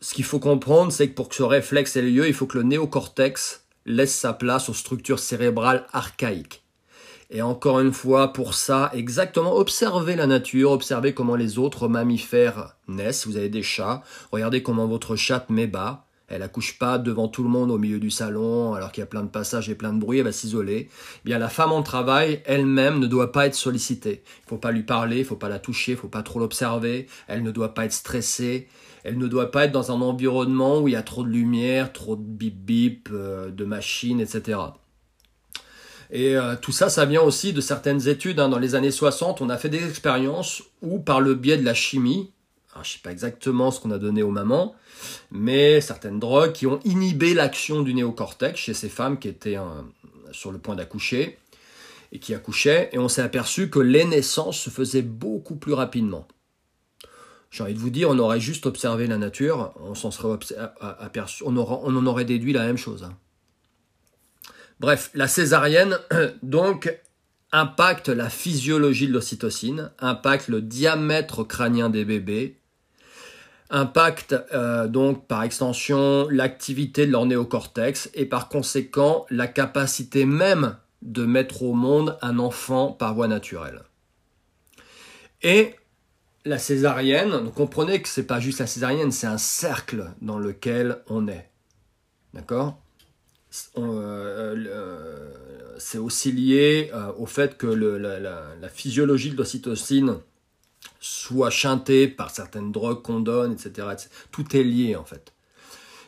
ce 0.00 0.14
qu'il 0.14 0.24
faut 0.24 0.38
comprendre, 0.38 0.92
c'est 0.92 1.08
que 1.08 1.14
pour 1.14 1.28
que 1.28 1.34
ce 1.34 1.42
réflexe 1.42 1.96
ait 1.96 2.02
lieu, 2.02 2.28
il 2.28 2.34
faut 2.34 2.46
que 2.46 2.58
le 2.58 2.64
néocortex 2.64 3.64
laisse 3.86 4.14
sa 4.14 4.32
place 4.32 4.68
aux 4.68 4.74
structures 4.74 5.18
cérébrales 5.18 5.86
archaïques. 5.92 6.65
Et 7.30 7.42
encore 7.42 7.80
une 7.80 7.92
fois, 7.92 8.32
pour 8.32 8.54
ça, 8.54 8.90
exactement, 8.94 9.56
observez 9.56 10.14
la 10.14 10.28
nature, 10.28 10.70
observez 10.70 11.12
comment 11.12 11.34
les 11.34 11.58
autres 11.58 11.88
mammifères 11.88 12.76
naissent. 12.86 13.26
Vous 13.26 13.36
avez 13.36 13.48
des 13.48 13.64
chats, 13.64 14.02
regardez 14.30 14.62
comment 14.62 14.86
votre 14.86 15.16
chatte 15.16 15.50
met 15.50 15.66
bas. 15.66 16.06
Elle 16.28 16.42
accouche 16.42 16.78
pas 16.78 16.98
devant 16.98 17.28
tout 17.28 17.44
le 17.44 17.48
monde 17.48 17.70
au 17.70 17.78
milieu 17.78 18.00
du 18.00 18.10
salon, 18.10 18.74
alors 18.74 18.90
qu'il 18.90 19.00
y 19.00 19.04
a 19.04 19.06
plein 19.06 19.22
de 19.22 19.28
passages 19.28 19.68
et 19.68 19.76
plein 19.76 19.92
de 19.92 20.00
bruit, 20.00 20.18
elle 20.18 20.24
va 20.24 20.32
s'isoler. 20.32 20.88
Eh 20.90 21.20
bien, 21.24 21.38
la 21.38 21.48
femme 21.48 21.70
en 21.70 21.82
travail, 21.82 22.42
elle-même, 22.46 22.98
ne 22.98 23.06
doit 23.06 23.30
pas 23.30 23.46
être 23.46 23.54
sollicitée. 23.54 24.22
Il 24.44 24.48
faut 24.48 24.56
pas 24.56 24.72
lui 24.72 24.82
parler, 24.82 25.18
il 25.18 25.24
faut 25.24 25.36
pas 25.36 25.48
la 25.48 25.60
toucher, 25.60 25.92
il 25.92 25.98
faut 25.98 26.08
pas 26.08 26.24
trop 26.24 26.40
l'observer. 26.40 27.06
Elle 27.28 27.44
ne 27.44 27.52
doit 27.52 27.74
pas 27.74 27.84
être 27.84 27.92
stressée. 27.92 28.66
Elle 29.04 29.18
ne 29.18 29.28
doit 29.28 29.52
pas 29.52 29.66
être 29.66 29.72
dans 29.72 29.92
un 29.92 30.00
environnement 30.00 30.80
où 30.80 30.88
il 30.88 30.92
y 30.92 30.96
a 30.96 31.02
trop 31.02 31.22
de 31.22 31.28
lumière, 31.28 31.92
trop 31.92 32.16
de 32.16 32.22
bip 32.22 32.56
bip, 32.56 33.08
euh, 33.12 33.50
de 33.52 33.64
machines, 33.64 34.20
etc. 34.20 34.58
Et 36.10 36.36
euh, 36.36 36.54
tout 36.60 36.72
ça, 36.72 36.88
ça 36.88 37.04
vient 37.04 37.22
aussi 37.22 37.52
de 37.52 37.60
certaines 37.60 38.08
études. 38.08 38.40
Hein. 38.40 38.48
Dans 38.48 38.58
les 38.58 38.74
années 38.74 38.90
60, 38.90 39.40
on 39.40 39.50
a 39.50 39.56
fait 39.58 39.68
des 39.68 39.86
expériences 39.88 40.62
où, 40.82 40.98
par 40.98 41.20
le 41.20 41.34
biais 41.34 41.56
de 41.56 41.64
la 41.64 41.74
chimie, 41.74 42.30
je 42.74 42.80
ne 42.80 42.84
sais 42.84 42.98
pas 43.02 43.12
exactement 43.12 43.70
ce 43.70 43.80
qu'on 43.80 43.90
a 43.90 43.98
donné 43.98 44.22
aux 44.22 44.30
mamans, 44.30 44.74
mais 45.30 45.80
certaines 45.80 46.18
drogues 46.18 46.52
qui 46.52 46.66
ont 46.66 46.80
inhibé 46.84 47.34
l'action 47.34 47.82
du 47.82 47.94
néocortex 47.94 48.58
chez 48.58 48.74
ces 48.74 48.88
femmes 48.88 49.18
qui 49.18 49.28
étaient 49.28 49.56
euh, 49.56 49.64
sur 50.32 50.52
le 50.52 50.58
point 50.58 50.74
d'accoucher 50.74 51.38
et 52.12 52.18
qui 52.18 52.34
accouchaient, 52.34 52.88
et 52.92 52.98
on 52.98 53.08
s'est 53.08 53.22
aperçu 53.22 53.68
que 53.68 53.80
les 53.80 54.04
naissances 54.04 54.58
se 54.58 54.70
faisaient 54.70 55.02
beaucoup 55.02 55.56
plus 55.56 55.72
rapidement. 55.72 56.28
J'ai 57.50 57.62
envie 57.62 57.74
de 57.74 57.78
vous 57.78 57.90
dire, 57.90 58.10
on 58.10 58.18
aurait 58.18 58.40
juste 58.40 58.66
observé 58.66 59.06
la 59.06 59.18
nature, 59.18 59.72
on 59.80 59.94
s'en 59.94 60.10
serait 60.10 60.38
aperçu, 60.80 61.42
on, 61.44 61.56
en 61.56 62.06
aurait 62.06 62.24
déduit 62.24 62.52
la 62.52 62.64
même 62.64 62.76
chose. 62.76 63.02
Hein. 63.02 63.16
Bref, 64.78 65.10
la 65.14 65.28
césarienne, 65.28 65.98
donc, 66.42 66.94
impacte 67.52 68.08
la 68.08 68.28
physiologie 68.28 69.08
de 69.08 69.12
l'ocytocine, 69.12 69.90
impacte 69.98 70.48
le 70.48 70.60
diamètre 70.60 71.44
crânien 71.44 71.88
des 71.88 72.04
bébés, 72.04 72.58
impacte 73.70 74.34
euh, 74.52 74.86
donc 74.86 75.26
par 75.26 75.42
extension 75.42 76.28
l'activité 76.30 77.06
de 77.06 77.12
leur 77.12 77.26
néocortex 77.26 78.10
et 78.14 78.26
par 78.26 78.48
conséquent 78.48 79.26
la 79.30 79.46
capacité 79.46 80.24
même 80.24 80.76
de 81.02 81.24
mettre 81.24 81.62
au 81.62 81.72
monde 81.72 82.18
un 82.22 82.38
enfant 82.38 82.92
par 82.92 83.14
voie 83.14 83.28
naturelle. 83.28 83.82
Et 85.42 85.74
la 86.44 86.58
césarienne, 86.58 87.50
comprenez 87.54 88.00
que 88.02 88.08
c'est 88.08 88.26
pas 88.26 88.40
juste 88.40 88.60
la 88.60 88.66
césarienne, 88.66 89.12
c'est 89.12 89.26
un 89.26 89.38
cercle 89.38 90.10
dans 90.20 90.38
lequel 90.38 91.02
on 91.08 91.26
est. 91.28 91.50
D'accord? 92.34 92.80
C'est 95.78 95.98
aussi 95.98 96.32
lié 96.32 96.90
euh, 96.94 97.12
au 97.18 97.26
fait 97.26 97.56
que 97.56 97.66
la, 97.66 98.68
physiologie 98.68 99.30
de 99.30 99.36
l'ocytocine 99.36 100.18
soit 101.00 101.50
chantée 101.50 102.08
par 102.08 102.30
certaines 102.30 102.72
drogues 102.72 103.02
qu'on 103.02 103.20
donne, 103.20 103.52
etc., 103.52 103.88
Tout 104.30 104.56
est 104.56 104.62
lié 104.62 104.96
en 104.96 105.04
fait. 105.04 105.32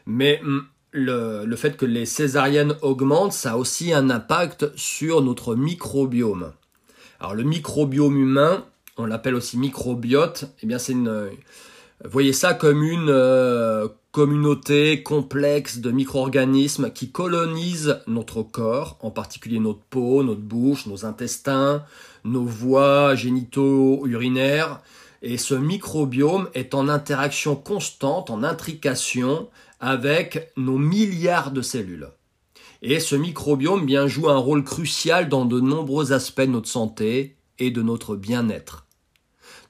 Mais 0.06 0.40
hum, 0.42 0.66
le, 0.92 1.44
le, 1.44 1.56
fait 1.56 1.76
que 1.76 1.86
les 1.86 2.06
césariennes 2.06 2.76
augmentent, 2.82 3.32
ça 3.32 3.52
a 3.52 3.56
aussi 3.56 3.92
un 3.92 4.10
impact 4.10 4.74
sur 4.76 5.22
notre 5.22 5.54
microbiome. 5.54 6.52
Alors 7.20 7.34
le 7.34 7.42
microbiome 7.42 8.16
humain, 8.16 8.64
on 8.96 9.06
l'appelle 9.06 9.34
aussi 9.34 9.58
microbiote, 9.58 10.46
eh 10.62 10.66
bien 10.66 10.78
c'est 10.78 10.92
une... 10.92 11.30
Voyez 12.04 12.32
ça 12.32 12.54
comme 12.54 12.82
une 12.84 13.10
communauté 14.12 15.02
complexe 15.02 15.78
de 15.78 15.90
micro-organismes 15.90 16.90
qui 16.90 17.10
colonisent 17.10 18.00
notre 18.06 18.42
corps, 18.42 18.98
en 19.00 19.10
particulier 19.10 19.58
notre 19.58 19.84
peau, 19.90 20.22
notre 20.22 20.40
bouche, 20.40 20.86
nos 20.86 21.04
intestins, 21.04 21.84
nos 22.24 22.44
voies 22.44 23.14
génitaux 23.14 24.06
urinaires. 24.06 24.80
Et 25.22 25.36
ce 25.36 25.54
microbiome 25.54 26.48
est 26.54 26.74
en 26.74 26.88
interaction 26.88 27.56
constante, 27.56 28.30
en 28.30 28.42
intrication 28.42 29.48
avec 29.80 30.52
nos 30.56 30.78
milliards 30.78 31.50
de 31.50 31.62
cellules. 31.62 32.08
Et 32.82 33.00
ce 33.00 33.16
microbiome 33.16 33.86
bien 33.86 34.06
joue 34.06 34.28
un 34.28 34.36
rôle 34.36 34.64
crucial 34.64 35.28
dans 35.28 35.44
de 35.44 35.60
nombreux 35.60 36.12
aspects 36.12 36.42
de 36.42 36.46
notre 36.46 36.68
santé 36.68 37.36
et 37.58 37.70
de 37.70 37.82
notre 37.82 38.14
bien-être. 38.14 38.87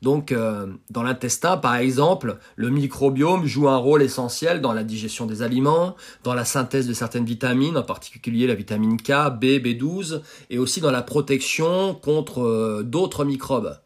Donc, 0.00 0.30
euh, 0.30 0.66
dans 0.90 1.02
l'intestin, 1.02 1.56
par 1.56 1.76
exemple, 1.76 2.38
le 2.56 2.70
microbiome 2.70 3.46
joue 3.46 3.68
un 3.68 3.76
rôle 3.76 4.02
essentiel 4.02 4.60
dans 4.60 4.72
la 4.72 4.84
digestion 4.84 5.26
des 5.26 5.42
aliments, 5.42 5.96
dans 6.22 6.34
la 6.34 6.44
synthèse 6.44 6.86
de 6.86 6.92
certaines 6.92 7.24
vitamines, 7.24 7.76
en 7.76 7.82
particulier 7.82 8.46
la 8.46 8.54
vitamine 8.54 8.96
K, 8.96 9.30
B, 9.30 9.58
B12, 9.58 10.22
et 10.50 10.58
aussi 10.58 10.80
dans 10.80 10.92
la 10.92 11.02
protection 11.02 11.94
contre 11.94 12.42
euh, 12.42 12.82
d'autres 12.84 13.24
microbes. 13.24 13.76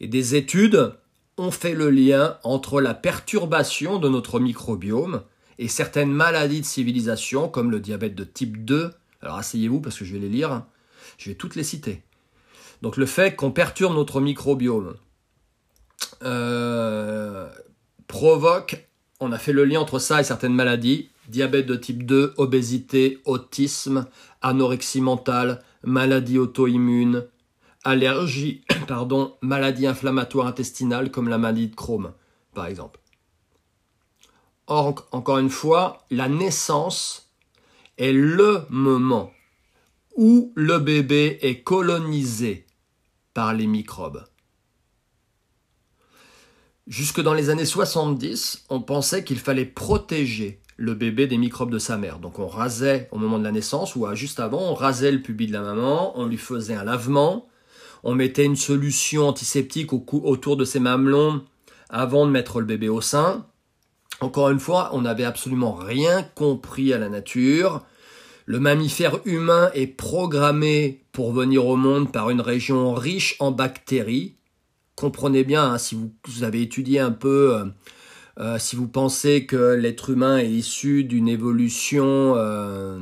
Et 0.00 0.08
des 0.08 0.36
études 0.36 0.94
ont 1.36 1.50
fait 1.50 1.74
le 1.74 1.90
lien 1.90 2.38
entre 2.42 2.80
la 2.80 2.94
perturbation 2.94 3.98
de 3.98 4.08
notre 4.08 4.40
microbiome 4.40 5.22
et 5.58 5.68
certaines 5.68 6.12
maladies 6.12 6.60
de 6.62 6.66
civilisation, 6.66 7.48
comme 7.48 7.70
le 7.70 7.80
diabète 7.80 8.14
de 8.14 8.24
type 8.24 8.64
2. 8.64 8.90
Alors 9.20 9.36
asseyez-vous 9.36 9.80
parce 9.80 9.98
que 9.98 10.04
je 10.04 10.14
vais 10.14 10.18
les 10.18 10.28
lire. 10.28 10.64
Je 11.18 11.30
vais 11.30 11.36
toutes 11.36 11.56
les 11.56 11.62
citer. 11.62 12.02
Donc 12.82 12.96
le 12.96 13.06
fait 13.06 13.36
qu'on 13.36 13.50
perturbe 13.50 13.94
notre 13.94 14.20
microbiome, 14.20 14.94
euh, 16.22 17.48
provoque, 18.06 18.88
on 19.20 19.32
a 19.32 19.38
fait 19.38 19.52
le 19.52 19.64
lien 19.64 19.80
entre 19.80 19.98
ça 19.98 20.20
et 20.20 20.24
certaines 20.24 20.54
maladies, 20.54 21.10
diabète 21.28 21.66
de 21.66 21.76
type 21.76 22.04
2, 22.04 22.34
obésité, 22.36 23.20
autisme, 23.24 24.06
anorexie 24.42 25.00
mentale, 25.00 25.62
maladie 25.82 26.38
auto-immune, 26.38 27.26
allergie, 27.84 28.62
pardon, 28.88 29.36
maladie 29.40 29.86
inflammatoire 29.86 30.46
intestinale 30.46 31.10
comme 31.10 31.28
la 31.28 31.38
maladie 31.38 31.68
de 31.68 31.74
Crohn, 31.74 32.12
par 32.54 32.66
exemple. 32.66 33.00
Or, 34.66 35.06
encore 35.12 35.38
une 35.38 35.50
fois, 35.50 36.04
la 36.10 36.28
naissance 36.28 37.30
est 37.98 38.12
le 38.12 38.62
moment 38.68 39.30
où 40.16 40.52
le 40.56 40.78
bébé 40.78 41.38
est 41.42 41.62
colonisé 41.62 42.66
par 43.32 43.54
les 43.54 43.66
microbes. 43.66 44.24
Jusque 46.86 47.20
dans 47.20 47.34
les 47.34 47.50
années 47.50 47.64
70, 47.64 48.66
on 48.70 48.80
pensait 48.80 49.24
qu'il 49.24 49.40
fallait 49.40 49.64
protéger 49.64 50.60
le 50.76 50.94
bébé 50.94 51.26
des 51.26 51.36
microbes 51.36 51.72
de 51.72 51.80
sa 51.80 51.96
mère. 51.96 52.20
Donc 52.20 52.38
on 52.38 52.46
rasait 52.46 53.08
au 53.10 53.18
moment 53.18 53.40
de 53.40 53.44
la 53.44 53.50
naissance 53.50 53.96
ou 53.96 54.06
juste 54.14 54.38
avant, 54.38 54.70
on 54.70 54.74
rasait 54.74 55.10
le 55.10 55.20
pubis 55.20 55.48
de 55.48 55.52
la 55.52 55.62
maman, 55.62 56.16
on 56.16 56.26
lui 56.26 56.36
faisait 56.36 56.74
un 56.74 56.84
lavement, 56.84 57.48
on 58.04 58.14
mettait 58.14 58.44
une 58.44 58.54
solution 58.54 59.26
antiseptique 59.26 59.92
autour 59.92 60.56
de 60.56 60.64
ses 60.64 60.78
mamelons 60.78 61.42
avant 61.88 62.24
de 62.24 62.30
mettre 62.30 62.60
le 62.60 62.66
bébé 62.66 62.88
au 62.88 63.00
sein. 63.00 63.46
Encore 64.20 64.50
une 64.50 64.60
fois, 64.60 64.90
on 64.92 65.02
n'avait 65.02 65.24
absolument 65.24 65.72
rien 65.72 66.22
compris 66.22 66.92
à 66.92 66.98
la 66.98 67.08
nature. 67.08 67.84
Le 68.44 68.60
mammifère 68.60 69.18
humain 69.24 69.72
est 69.74 69.88
programmé 69.88 71.02
pour 71.10 71.32
venir 71.32 71.66
au 71.66 71.74
monde 71.74 72.12
par 72.12 72.30
une 72.30 72.40
région 72.40 72.94
riche 72.94 73.34
en 73.40 73.50
bactéries, 73.50 74.36
comprenez 74.96 75.44
bien, 75.44 75.72
hein, 75.72 75.78
si 75.78 75.94
vous, 75.94 76.42
avez 76.42 76.62
étudié 76.62 76.98
un 76.98 77.12
peu, 77.12 77.54
euh, 77.54 77.64
euh, 78.38 78.58
si 78.58 78.74
vous 78.74 78.88
pensez 78.88 79.46
que 79.46 79.74
l'être 79.74 80.10
humain 80.10 80.38
est 80.38 80.50
issu 80.50 81.04
d'une 81.04 81.28
évolution... 81.28 82.34
Euh, 82.36 82.98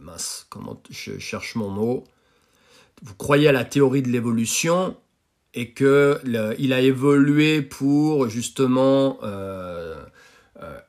mince, 0.00 0.46
comment 0.48 0.82
je 0.88 1.18
cherche 1.18 1.56
mon 1.56 1.68
mot 1.68 2.04
Vous 3.02 3.14
croyez 3.14 3.48
à 3.48 3.52
la 3.52 3.64
théorie 3.64 4.02
de 4.02 4.08
l'évolution 4.08 4.96
et 5.52 5.72
que 5.72 6.20
a 6.72 6.80
évolué 6.80 7.60
pour 7.60 8.28
justement 8.28 9.18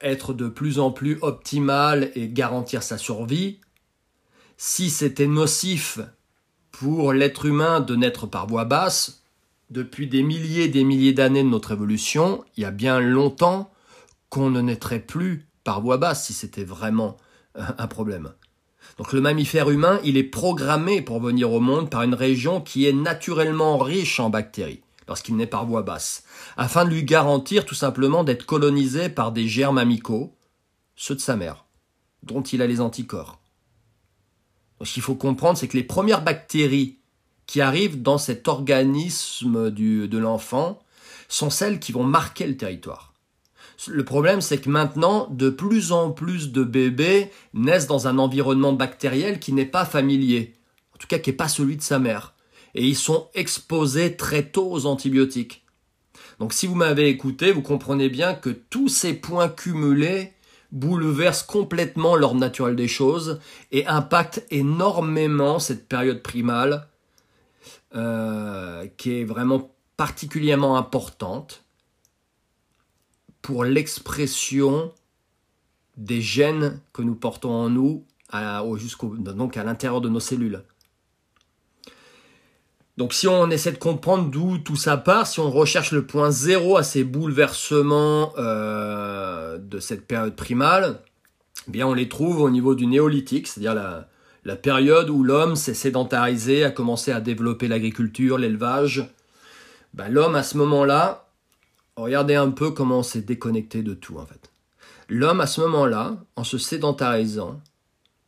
être 0.02 0.34
de 0.34 0.48
plus 0.48 0.80
en 0.80 0.92
plus 0.92 1.18
optimal 1.22 2.12
et 2.16 2.30
garantir 2.30 2.84
sa 2.84 2.98
survie. 2.98 3.60
Si 4.58 4.90
c'était 4.90 5.28
nocif 5.28 6.00
pour 6.82 7.14
l'être 7.14 7.46
humain 7.46 7.80
de 7.80 7.96
naître 7.96 8.26
par 8.26 8.48
voie 8.48 8.66
basse, 8.66 9.22
depuis 9.70 10.08
des 10.08 10.24
milliers 10.24 10.64
et 10.64 10.68
des 10.68 10.84
milliers 10.84 11.14
d'années 11.14 11.44
de 11.44 11.48
notre 11.48 11.74
évolution, 11.74 12.44
il 12.58 12.62
y 12.62 12.66
a 12.66 12.72
bien 12.72 13.00
longtemps 13.00 13.72
qu'on 14.30 14.50
ne 14.50 14.62
naîtrait 14.62 15.00
plus 15.00 15.48
par 15.64 15.82
voie 15.82 15.98
basse 15.98 16.26
si 16.26 16.34
c'était 16.34 16.64
vraiment 16.64 17.18
euh, 17.56 17.62
un 17.78 17.86
problème. 17.86 18.34
Donc 18.98 19.14
le 19.14 19.22
mammifère 19.22 19.70
humain, 19.70 20.00
il 20.04 20.18
est 20.18 20.24
programmé 20.24 21.04
pour 21.04 21.22
venir 21.22 21.52
au 21.52 21.60
monde 21.60 21.92
par 21.92 22.02
une 22.02 22.16
région 22.16 22.62
qui 22.62 22.88
est 22.88 22.94
naturellement 22.94 23.78
riche 23.78 24.20
en 24.20 24.32
bactéries 24.32 24.82
lorsqu'il 25.08 25.36
naît 25.36 25.46
par 25.46 25.68
voie 25.68 25.84
basse, 25.84 26.24
afin 26.58 26.84
de 26.84 26.90
lui 26.90 27.04
garantir 27.04 27.66
tout 27.66 27.76
simplement 27.76 28.24
d'être 28.24 28.48
colonisé 28.48 29.08
par 29.08 29.32
des 29.32 29.48
germes 29.48 29.78
amicaux, 29.78 30.36
ceux 30.96 31.14
de 31.14 31.20
sa 31.22 31.36
mère, 31.36 31.66
dont 32.24 32.42
il 32.42 32.64
a 32.64 32.66
les 32.66 32.82
anticorps. 32.82 33.41
Ce 34.84 34.94
qu'il 34.94 35.04
faut 35.04 35.16
comprendre, 35.16 35.58
c'est 35.58 35.68
que 35.68 35.78
les 35.78 35.84
premières 35.84 36.24
bactéries 36.24 36.98
qui 37.46 37.62
arrivent 37.62 38.02
dans 38.02 38.18
cet 38.18 38.48
organisme 38.48 39.72
de 39.72 40.18
l'enfant 40.18 40.80
sont 41.28 41.50
celles 41.50 41.80
qui 41.80 41.92
vont 41.92 42.04
marquer 42.04 42.48
le 42.48 42.58
territoire. 42.58 43.14
Le 43.88 44.06
problème, 44.06 44.42
c'est 44.42 44.60
que 44.60 44.70
maintenant, 44.70 45.28
de 45.32 45.50
plus 45.50 45.92
en 45.92 46.12
plus 46.12 46.52
de 46.52 46.64
bébés 46.64 47.32
naissent 47.54 47.88
dans 47.88 48.08
un 48.08 48.20
environnement 48.20 48.74
bactériel 48.74 49.40
qui 49.40 49.54
n'est 49.54 49.66
pas 49.66 49.86
familier, 49.86 50.54
en 50.94 50.98
tout 50.98 51.08
cas 51.08 51.18
qui 51.18 51.32
n'est 51.32 51.36
pas 51.36 51.48
celui 51.48 51.78
de 51.78 51.82
sa 51.82 51.98
mère. 51.98 52.34
Et 52.76 52.86
ils 52.86 52.96
sont 52.96 53.28
exposés 53.34 54.16
très 54.16 54.44
tôt 54.44 54.72
aux 54.72 54.86
antibiotiques. 54.86 55.66
Donc 56.40 56.54
si 56.54 56.68
vous 56.68 56.76
m'avez 56.76 57.10
écouté, 57.10 57.52
vous 57.52 57.62
comprenez 57.62 58.10
bien 58.10 58.34
que 58.34 58.50
tous 58.50 58.88
ces 58.88 59.14
points 59.14 59.50
cumulés 59.50 60.34
bouleversent 60.72 61.44
complètement 61.44 62.16
l'ordre 62.16 62.40
naturel 62.40 62.76
des 62.76 62.88
choses 62.88 63.40
et 63.72 63.86
impactent 63.88 64.46
énormément 64.52 65.60
cette 65.60 65.88
période 65.88 66.22
primale 66.22 66.88
euh, 67.96 68.88
qui 68.98 69.20
est 69.20 69.26
vraiment 69.26 69.76
particulièrement 69.98 70.78
importante 70.78 71.64
pour 73.42 73.66
l'expression 73.66 74.94
des 75.98 76.22
gènes 76.22 76.80
que 76.94 77.02
nous 77.02 77.16
portons 77.16 77.52
en 77.52 77.70
nous 77.70 78.06
donc 79.36 79.58
à 79.58 79.64
l'intérieur 79.64 80.00
de 80.00 80.10
nos 80.10 80.20
cellules. 80.20 80.64
Donc 83.02 83.14
si 83.14 83.28
on 83.28 83.50
essaie 83.50 83.72
de 83.72 83.80
comprendre 83.80 84.30
d'où 84.30 84.60
tout 84.60 84.76
ça 84.76 84.96
part, 84.96 85.26
si 85.26 85.40
on 85.40 85.50
recherche 85.50 85.92
le 85.92 86.06
point 86.06 86.30
zéro 86.30 86.78
à 86.78 86.84
ces 86.84 87.04
bouleversements 87.04 88.32
euh, 88.38 89.58
de 89.58 89.80
cette 89.80 90.06
période 90.06 90.36
primale, 90.36 91.00
eh 91.68 91.72
bien 91.72 91.88
on 91.88 91.96
les 91.96 92.08
trouve 92.08 92.42
au 92.42 92.52
niveau 92.52 92.76
du 92.76 92.86
néolithique, 92.86 93.48
c'est-à-dire 93.48 93.74
la, 94.44 94.56
période 94.56 95.10
où 95.10 95.24
l'homme 95.24 95.56
s'est 95.56 95.74
sédentarisé, 95.74 96.64
a 96.64 96.70
commencé 96.70 97.12
à 97.12 97.22
développer 97.22 97.68
l'agriculture, 97.68 98.38
l'élevage. 98.38 99.04
Ben, 99.96 100.08
l'homme 100.08 100.36
à 100.36 100.44
ce 100.44 100.56
moment-là, 100.60 101.28
regardez 101.96 102.36
un 102.36 102.52
peu 102.52 102.70
comment 102.70 103.00
on 103.00 103.04
s'est 103.04 103.22
déconnecté 103.22 103.82
de 103.82 103.96
tout 103.96 104.20
en 104.20 104.28
fait. 104.28 104.52
L'homme 105.10 105.42
à 105.42 105.48
ce 105.48 105.60
moment-là, 105.62 106.18
en 106.36 106.44
se 106.44 106.60
sédentarisant, 106.60 107.60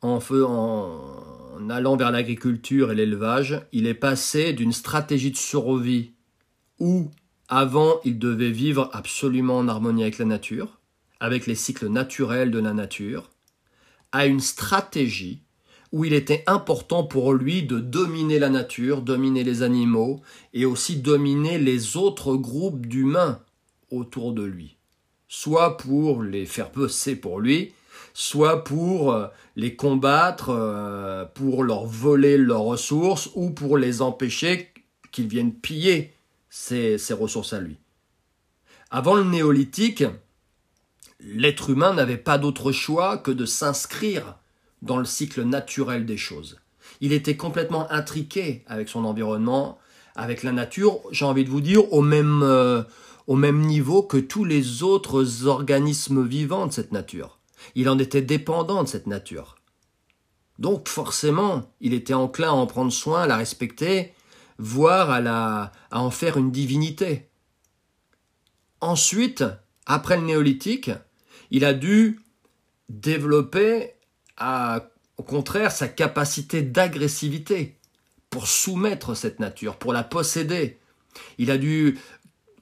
en, 0.02 0.18
en, 0.18 1.00
en 1.56 1.70
allant 1.70 1.96
vers 1.96 2.12
l'agriculture 2.12 2.92
et 2.92 2.96
l'élevage, 2.96 3.62
il 3.72 3.86
est 3.86 3.94
passé 3.94 4.54
d'une 4.54 4.74
stratégie 4.74 5.32
de 5.32 5.38
survie 5.38 6.12
où 6.80 7.12
avant 7.48 8.00
il 8.04 8.18
devait 8.18 8.52
vivre 8.52 8.90
absolument 8.94 9.58
en 9.58 9.68
harmonie 9.68 10.04
avec 10.04 10.18
la 10.18 10.26
nature, 10.26 10.80
avec 11.20 11.46
les 11.46 11.56
cycles 11.56 11.88
naturels 11.88 12.52
de 12.52 12.60
la 12.60 12.74
nature, 12.74 13.30
à 14.12 14.26
une 14.26 14.40
stratégie 14.40 15.42
où 15.92 16.06
il 16.06 16.14
était 16.14 16.44
important 16.48 17.04
pour 17.04 17.34
lui 17.34 17.62
de 17.62 17.80
dominer 17.80 18.40
la 18.40 18.50
nature, 18.50 19.02
dominer 19.02 19.44
les 19.44 19.62
animaux 19.62 20.22
et 20.54 20.66
aussi 20.66 20.96
dominer 20.96 21.60
les 21.60 21.98
autres 21.98 22.36
groupes 22.36 22.88
d'humains 22.88 23.40
autour 23.92 24.34
de 24.34 24.44
lui, 24.44 24.78
soit 25.28 25.78
pour 25.78 26.24
les 26.24 26.48
faire 26.48 26.72
peser 26.72 27.16
pour 27.16 27.40
lui, 27.40 27.74
soit 28.14 28.64
pour 28.64 29.12
euh, 29.12 29.28
les 29.56 29.76
combattre, 29.76 30.50
euh, 30.50 31.26
pour 31.26 31.64
leur 31.64 31.86
voler 31.86 32.38
leurs 32.38 32.62
ressources 32.62 33.30
ou 33.36 33.50
pour 33.50 33.78
les 33.78 34.02
empêcher 34.02 34.72
qu'ils 35.12 35.28
viennent 35.28 35.54
piller 35.54 36.14
ces, 36.50 36.98
ressources 37.12 37.54
à 37.54 37.60
lui. 37.60 37.78
Avant 38.92 39.16
le 39.16 39.24
néolithique, 39.24 40.04
l'être 41.20 41.72
humain 41.72 41.94
n'avait 41.94 42.18
pas 42.18 42.38
d'autre 42.38 42.72
choix 42.72 43.18
que 43.18 43.32
de 43.32 43.46
s'inscrire 43.46 44.38
dans 44.84 44.98
le 44.98 45.06
cycle 45.06 45.44
naturel 45.44 46.06
des 46.06 46.18
choses. 46.18 46.60
Il 47.02 47.12
était 47.12 47.38
complètement 47.38 47.92
intriqué 47.92 48.64
avec 48.68 48.90
son 48.90 49.06
environnement, 49.06 49.80
avec 50.16 50.44
la 50.44 50.52
nature, 50.52 51.00
j'ai 51.12 51.26
envie 51.26 51.44
de 51.44 51.50
vous 51.50 51.62
dire, 51.62 51.92
au 51.92 52.02
même, 52.02 52.42
euh, 52.44 52.84
au 53.26 53.36
même 53.36 53.62
niveau 53.62 54.04
que 54.04 54.18
tous 54.18 54.46
les 54.46 54.84
autres 54.84 55.48
organismes 55.48 56.24
vivants 56.24 56.68
de 56.68 56.72
cette 56.72 56.92
nature. 56.92 57.40
Il 57.76 57.90
en 57.90 58.00
était 58.00 58.22
dépendant 58.22 58.84
de 58.84 58.88
cette 58.88 59.08
nature. 59.08 59.56
Donc 60.60 60.88
forcément, 60.88 61.72
il 61.82 61.94
était 61.94 62.14
enclin 62.14 62.50
à 62.50 62.54
en 62.54 62.68
prendre 62.68 62.92
soin, 62.92 63.24
à 63.24 63.28
la 63.28 63.38
respecter, 63.38 64.14
voire 64.58 65.10
à, 65.10 65.20
la, 65.20 65.72
à 65.92 66.02
en 66.02 66.12
faire 66.12 66.38
une 66.38 66.52
divinité. 66.52 67.30
Ensuite, 68.82 69.44
après 69.86 70.18
le 70.18 70.24
néolithique, 70.24 70.92
il 71.52 71.66
a 71.66 71.74
dû 71.74 72.20
développer, 72.90 73.94
au 75.18 75.24
contraire, 75.24 75.72
sa 75.72 75.88
capacité 75.88 76.62
d'agressivité 76.62 77.78
pour 78.30 78.48
soumettre 78.48 79.16
cette 79.16 79.40
nature, 79.40 79.78
pour 79.78 79.94
la 79.94 80.04
posséder. 80.04 80.80
Il 81.38 81.52
a 81.52 81.58
dû 81.58 82.00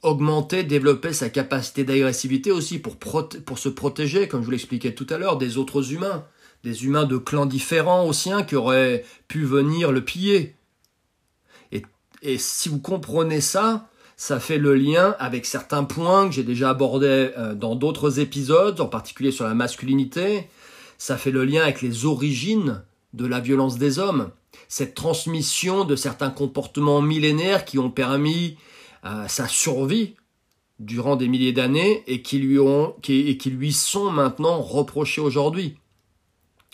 augmenter, 0.01 0.63
développer 0.63 1.13
sa 1.13 1.29
capacité 1.29 1.83
d'agressivité 1.83 2.51
aussi 2.51 2.79
pour, 2.79 2.97
pour 2.97 3.59
se 3.59 3.69
protéger, 3.69 4.27
comme 4.27 4.41
je 4.41 4.45
vous 4.45 4.51
l'expliquais 4.51 4.93
tout 4.93 5.07
à 5.09 5.17
l'heure, 5.17 5.37
des 5.37 5.57
autres 5.57 5.93
humains, 5.93 6.25
des 6.63 6.85
humains 6.85 7.05
de 7.05 7.17
clans 7.17 7.45
différents 7.45 8.05
aussi, 8.05 8.31
qui 8.47 8.55
auraient 8.55 9.05
pu 9.27 9.43
venir 9.43 9.91
le 9.91 10.03
piller. 10.03 10.55
Et, 11.71 11.83
et 12.23 12.37
si 12.37 12.69
vous 12.69 12.79
comprenez 12.79 13.41
ça, 13.41 13.87
ça 14.17 14.39
fait 14.39 14.59
le 14.59 14.75
lien 14.75 15.15
avec 15.17 15.45
certains 15.47 15.83
points 15.83 16.27
que 16.27 16.35
j'ai 16.35 16.43
déjà 16.43 16.69
abordés 16.69 17.31
euh, 17.37 17.55
dans 17.55 17.75
d'autres 17.75 18.19
épisodes, 18.19 18.79
en 18.79 18.87
particulier 18.87 19.31
sur 19.31 19.45
la 19.45 19.55
masculinité. 19.55 20.47
Ça 20.99 21.17
fait 21.17 21.31
le 21.31 21.43
lien 21.43 21.63
avec 21.63 21.81
les 21.81 22.05
origines 22.05 22.83
de 23.13 23.25
la 23.25 23.39
violence 23.39 23.77
des 23.77 23.97
hommes, 23.97 24.29
cette 24.67 24.93
transmission 24.93 25.85
de 25.85 25.95
certains 25.95 26.29
comportements 26.29 27.01
millénaires 27.01 27.65
qui 27.65 27.79
ont 27.79 27.89
permis 27.89 28.57
sa 29.03 29.47
survie 29.47 30.15
durant 30.79 31.15
des 31.15 31.27
milliers 31.27 31.53
d'années 31.53 32.03
et 32.07 32.21
qui 32.21 32.39
lui 32.39 32.59
ont 32.59 32.95
et 33.07 33.37
qui 33.37 33.49
lui 33.49 33.71
sont 33.71 34.11
maintenant 34.11 34.61
reprochés 34.61 35.21
aujourd'hui. 35.21 35.77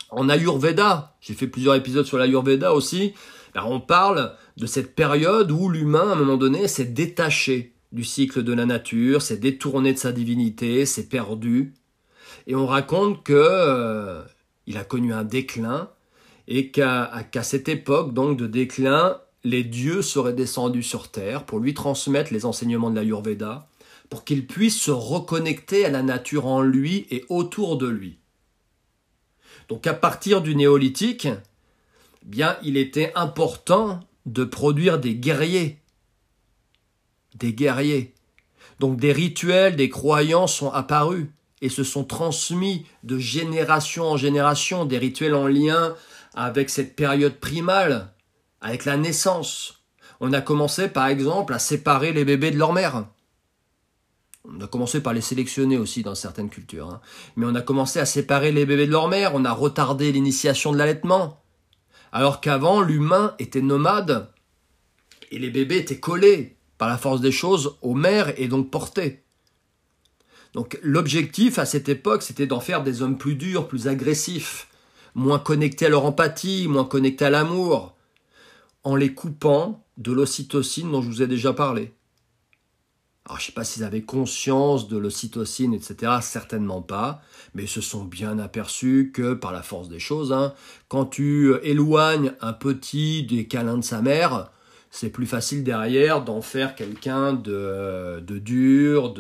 En 0.10 0.30
Ayurveda, 0.30 1.16
j'ai 1.20 1.34
fait 1.34 1.48
plusieurs 1.48 1.76
épisodes 1.76 2.06
sur 2.06 2.18
l'Ayurveda 2.18 2.74
aussi, 2.74 3.13
ben, 3.54 3.63
on 3.66 3.80
parle 3.80 4.34
de 4.58 4.66
cette 4.66 4.96
période 4.96 5.52
où 5.52 5.70
l'humain, 5.70 6.10
à 6.10 6.13
un 6.13 6.16
moment 6.16 6.38
donné, 6.38 6.68
s'est 6.68 6.86
détaché 6.86 7.74
du 7.92 8.04
cycle 8.04 8.44
de 8.44 8.54
la 8.54 8.66
nature, 8.66 9.22
s'est 9.22 9.38
détourné 9.38 9.94
de 9.94 9.98
sa 9.98 10.12
divinité, 10.12 10.86
s'est 10.86 11.08
perdu. 11.08 11.74
Et 12.46 12.56
on 12.56 12.68
raconte 12.68 13.24
que 13.24 13.34
euh, 13.34 14.22
il 14.68 14.78
a 14.78 14.84
connu 14.84 15.13
un 15.13 15.24
déclin 15.24 15.90
et 16.48 16.72
qu'à 16.72 17.26
cette 17.42 17.68
époque 17.68 18.13
donc 18.13 18.38
de 18.38 18.48
déclin, 18.48 19.20
les 19.48 19.64
dieux 19.64 20.02
seraient 20.02 20.34
descendus 20.34 20.84
sur 20.84 21.10
terre 21.10 21.46
pour 21.46 21.60
lui 21.60 21.74
transmettre 21.74 22.34
les 22.34 22.46
enseignements 22.46 22.90
de 22.90 22.98
l'Ayurveda, 22.98 23.70
pour 24.10 24.26
qu'il 24.26 24.46
puisse 24.46 24.78
se 24.78 24.92
reconnecter 24.92 25.86
à 25.86 25.90
la 25.90 26.04
nature 26.04 26.48
en 26.48 26.62
lui 26.62 27.08
et 27.12 27.24
autour 27.30 27.78
de 27.78 27.88
lui. 27.88 28.18
Donc 29.70 29.88
à 29.88 29.94
partir 29.94 30.42
du 30.42 30.54
néolithique, 30.54 31.30
bien 32.26 32.58
il 32.62 32.76
était 32.76 33.14
important 33.16 34.02
de 34.26 34.44
produire 34.44 35.00
des 35.00 35.16
guerriers. 35.16 35.80
Des 37.36 37.54
guerriers. 37.54 38.14
Donc 38.82 39.00
des 39.00 39.14
rituels, 39.14 39.78
des 39.78 39.90
croyances 39.90 40.56
sont 40.56 40.72
apparus 40.72 41.28
et 41.62 41.70
se 41.70 41.86
sont 41.86 42.04
transmis 42.04 42.86
de 43.04 43.18
génération 43.18 44.10
en 44.10 44.18
génération, 44.18 44.84
des 44.84 44.98
rituels 44.98 45.36
en 45.36 45.48
lien 45.48 45.96
avec 46.34 46.70
cette 46.70 46.98
période 46.98 47.36
primale 47.36 48.12
avec 48.62 48.86
la 48.86 48.98
naissance. 48.98 49.84
On 50.20 50.34
a 50.34 50.41
commencé 50.41 50.88
par 50.88 51.08
exemple 51.08 51.54
à 51.54 51.60
séparer 51.60 52.12
les 52.12 52.26
bébés 52.26 52.52
de 52.52 52.58
leur 52.58 52.74
mère. 52.74 53.06
On 54.50 54.62
a 54.62 54.67
commencé 54.67 55.02
par 55.02 55.13
les 55.13 55.22
sélectionner 55.22 55.78
aussi 55.78 56.04
dans 56.04 56.15
certaines 56.15 56.50
cultures. 56.50 56.89
Hein. 56.89 57.02
Mais 57.36 57.46
on 57.46 57.56
a 57.56 57.62
commencé 57.62 58.00
à 58.00 58.06
séparer 58.06 58.52
les 58.52 58.65
bébés 58.65 58.88
de 58.88 58.91
leur 58.91 59.10
mère, 59.10 59.36
on 59.36 59.46
a 59.46 59.52
retardé 59.52 60.12
l'initiation 60.12 60.72
de 60.72 60.78
l'allaitement. 60.78 61.43
Alors 62.12 62.39
qu'avant, 62.39 62.82
l'humain 62.82 63.36
était 63.39 63.62
nomade 63.62 64.32
et 65.32 65.39
les 65.39 65.50
bébés 65.50 65.78
étaient 65.78 66.00
collés 66.00 66.58
par 66.78 66.88
la 66.88 66.98
force 66.98 67.20
des 67.20 67.32
choses 67.32 67.78
aux 67.82 67.93
mères 67.93 68.39
et 68.39 68.48
donc 68.48 68.72
portés. 68.72 69.24
Donc 70.54 70.80
l'objectif 70.82 71.60
à 71.60 71.65
cette 71.65 71.89
époque, 71.89 72.24
c'était 72.24 72.48
d'en 72.48 72.62
faire 72.62 72.84
des 72.84 73.02
hommes 73.02 73.17
plus 73.17 73.36
durs, 73.36 73.67
plus 73.67 73.88
agressifs, 73.88 74.70
moins 75.13 75.39
connectés 75.39 75.88
à 75.88 75.89
leur 75.89 76.06
empathie, 76.06 76.67
moins 76.70 76.86
connectés 76.86 77.26
à 77.26 77.30
l'amour, 77.30 77.97
en 78.88 78.95
les 78.95 79.13
coupant 79.13 79.86
de 79.97 80.13
l'ocytocine 80.13 80.89
dont 80.89 81.02
je 81.02 81.10
vous 81.10 81.21
ai 81.21 81.28
déjà 81.28 81.52
parlé. 81.52 81.91
Alors, 83.26 83.38
je 83.38 83.43
ne 83.43 83.45
sais 83.47 83.52
pas 83.52 83.65
s'ils 83.65 83.84
avaient 83.84 84.04
conscience 84.04 84.88
de 84.88 84.95
l'ocytocine, 84.95 85.73
etc. 85.73 86.13
Certainement 86.21 86.82
pas. 86.82 87.21
Mais 87.54 87.63
ils 87.63 87.67
se 87.67 87.82
sont 87.82 88.06
bien 88.06 88.39
aperçus 88.39 89.12
que, 89.13 89.34
par 89.34 89.52
la 89.52 89.62
force 89.62 89.89
des 89.89 90.00
choses, 90.00 90.32
hein, 90.32 90.54
quand 90.88 91.06
tu 91.06 91.54
éloignes 91.63 92.32
un 92.39 92.54
petit 92.54 93.23
des 93.23 93.45
câlins 93.45 93.78
de 93.78 93.84
sa 93.84 94.02
mère, 94.02 94.52
c'est 94.89 95.10
plus 95.10 95.26
facile 95.26 95.65
derrière 95.65 96.23
d'en 96.23 96.41
faire 96.41 96.73
quelqu'un 96.73 97.34
de, 97.34 98.21
de 98.21 98.39
dur, 98.39 99.13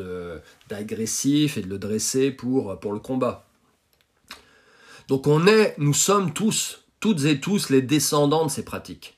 d'agressif 0.69 1.57
et 1.57 1.61
de 1.61 1.67
le 1.67 1.77
dresser 1.77 2.31
pour, 2.31 2.79
pour 2.79 2.93
le 2.93 2.99
combat. 2.99 3.45
Donc 5.09 5.27
on 5.27 5.45
est, 5.45 5.75
nous 5.77 5.93
sommes 5.93 6.31
tous, 6.31 6.85
toutes 7.01 7.25
et 7.25 7.41
tous 7.41 7.69
les 7.69 7.81
descendants 7.81 8.45
de 8.45 8.51
ces 8.51 8.63
pratiques. 8.63 9.16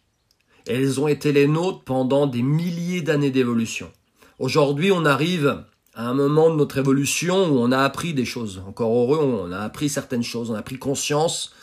Elles 0.70 1.00
ont 1.00 1.08
été 1.08 1.32
les 1.32 1.48
nôtres 1.48 1.84
pendant 1.84 2.28
des 2.28 2.44
milliers 2.44 3.02
d'années 3.02 3.32
d'évolution. 3.32 3.92
Aujourd'hui, 4.38 4.92
on 4.92 5.04
arrive 5.04 5.64
à 5.96 6.08
un 6.08 6.14
moment 6.14 6.52
de 6.52 6.58
notre 6.58 6.78
évolution 6.78 7.48
où 7.48 7.58
on 7.58 7.72
a 7.72 7.80
appris 7.80 8.14
des 8.14 8.24
choses. 8.24 8.62
Encore 8.68 8.96
heureux, 8.96 9.18
on 9.18 9.52
a 9.52 9.58
appris 9.58 9.90
certaines 9.90 10.24
choses, 10.24 10.52
on 10.52 10.56
a 10.56 10.62
pris 10.62 10.78
conscience 10.78 11.54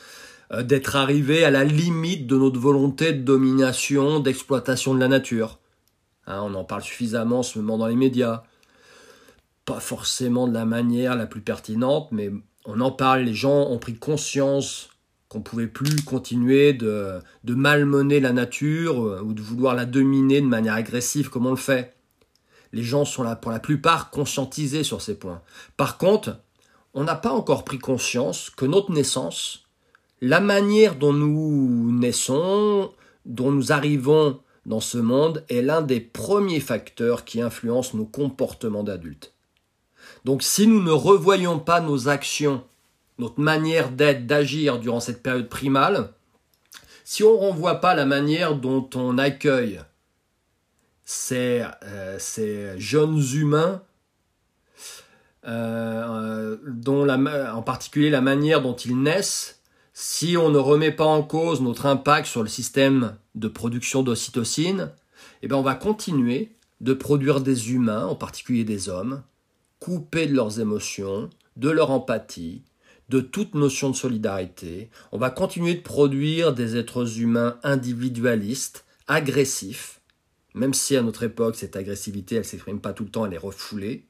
euh, 0.52 0.64
d'être 0.64 0.96
arrivé 0.96 1.44
à 1.44 1.52
la 1.52 1.62
limite 1.62 2.26
de 2.26 2.36
notre 2.36 2.58
volonté 2.58 3.12
de 3.12 3.22
domination, 3.22 4.18
d'exploitation 4.18 4.92
de 4.92 4.98
la 4.98 5.08
nature. 5.08 5.60
Hein, 6.26 6.40
on 6.42 6.54
en 6.54 6.64
parle 6.64 6.82
suffisamment 6.82 7.38
en 7.38 7.42
ce 7.44 7.60
moment 7.60 7.78
dans 7.78 7.86
les 7.86 7.94
médias. 7.94 8.42
Pas 9.66 9.78
forcément 9.78 10.48
de 10.48 10.54
la 10.54 10.64
manière 10.64 11.14
la 11.14 11.26
plus 11.26 11.42
pertinente, 11.42 12.08
mais 12.10 12.32
on 12.64 12.80
en 12.80 12.90
parle, 12.90 13.22
les 13.22 13.34
gens 13.34 13.68
ont 13.70 13.78
pris 13.78 13.94
conscience 13.94 14.90
qu'on 15.36 15.42
pouvait 15.42 15.66
plus 15.66 16.02
continuer 16.02 16.72
de, 16.72 17.20
de 17.44 17.54
malmener 17.54 18.20
la 18.20 18.32
nature 18.32 19.04
euh, 19.04 19.20
ou 19.20 19.34
de 19.34 19.42
vouloir 19.42 19.74
la 19.74 19.84
dominer 19.84 20.40
de 20.40 20.46
manière 20.46 20.72
agressive 20.72 21.28
comme 21.28 21.44
on 21.44 21.50
le 21.50 21.56
fait. 21.56 21.94
Les 22.72 22.82
gens 22.82 23.04
sont 23.04 23.22
là 23.22 23.36
pour 23.36 23.50
la 23.50 23.60
plupart 23.60 24.10
conscientisés 24.10 24.82
sur 24.82 25.02
ces 25.02 25.14
points. 25.14 25.42
Par 25.76 25.98
contre, 25.98 26.38
on 26.94 27.04
n'a 27.04 27.16
pas 27.16 27.32
encore 27.32 27.64
pris 27.64 27.78
conscience 27.78 28.48
que 28.48 28.64
notre 28.64 28.92
naissance, 28.92 29.66
la 30.22 30.40
manière 30.40 30.94
dont 30.94 31.12
nous 31.12 31.92
naissons, 31.92 32.90
dont 33.26 33.52
nous 33.52 33.72
arrivons 33.72 34.40
dans 34.64 34.80
ce 34.80 34.96
monde, 34.96 35.44
est 35.50 35.60
l'un 35.60 35.82
des 35.82 36.00
premiers 36.00 36.60
facteurs 36.60 37.26
qui 37.26 37.42
influencent 37.42 37.94
nos 37.94 38.06
comportements 38.06 38.84
d'adultes. 38.84 39.34
Donc 40.24 40.42
si 40.42 40.66
nous 40.66 40.82
ne 40.82 40.92
revoyons 40.92 41.58
pas 41.58 41.82
nos 41.82 42.08
actions 42.08 42.64
notre 43.18 43.40
manière 43.40 43.90
d'être, 43.90 44.26
d'agir 44.26 44.78
durant 44.78 45.00
cette 45.00 45.22
période 45.22 45.48
primale, 45.48 46.12
si 47.04 47.22
on 47.22 47.32
ne 47.32 47.38
renvoie 47.38 47.80
pas 47.80 47.94
la 47.94 48.04
manière 48.04 48.56
dont 48.56 48.88
on 48.94 49.16
accueille 49.16 49.80
ces, 51.04 51.62
euh, 51.84 52.74
jeunes 52.78 53.22
humains, 53.34 53.82
euh, 55.46 56.56
la, 56.84 57.54
en 57.56 57.62
particulier 57.62 58.10
la 58.10 58.20
manière 58.20 58.60
dont 58.60 58.74
ils 58.74 59.00
naissent, 59.00 59.60
si 59.92 60.36
on 60.36 60.50
ne 60.50 60.58
remet 60.58 60.90
pas 60.90 61.06
en 61.06 61.22
cause 61.22 61.62
notre 61.62 61.86
impact 61.86 62.26
sur 62.26 62.42
le 62.42 62.48
système 62.48 63.16
de 63.34 63.48
production 63.48 64.02
d'ocytocine, 64.02 64.90
eh 65.42 65.48
bien 65.48 65.56
on 65.56 65.62
va 65.62 65.74
continuer 65.74 66.52
de 66.80 66.92
produire 66.92 67.40
des 67.40 67.72
humains, 67.72 68.04
en 68.04 68.14
particulier 68.14 68.64
des 68.64 68.88
hommes, 68.88 69.22
coupés 69.78 70.26
de 70.26 70.34
leurs 70.34 70.60
émotions, 70.60 71.30
de 71.56 71.70
leur 71.70 71.90
empathie, 71.90 72.62
de 73.08 73.20
toute 73.20 73.54
notion 73.54 73.90
de 73.90 73.96
solidarité. 73.96 74.90
On 75.12 75.18
va 75.18 75.30
continuer 75.30 75.74
de 75.74 75.82
produire 75.82 76.52
des 76.52 76.76
êtres 76.76 77.20
humains 77.20 77.58
individualistes, 77.62 78.84
agressifs, 79.06 80.00
même 80.54 80.74
si 80.74 80.96
à 80.96 81.02
notre 81.02 81.22
époque 81.22 81.56
cette 81.56 81.76
agressivité 81.76 82.36
elle 82.36 82.44
s'exprime 82.44 82.80
pas 82.80 82.92
tout 82.92 83.04
le 83.04 83.10
temps, 83.10 83.26
elle 83.26 83.34
est 83.34 83.38
refoulée. 83.38 84.06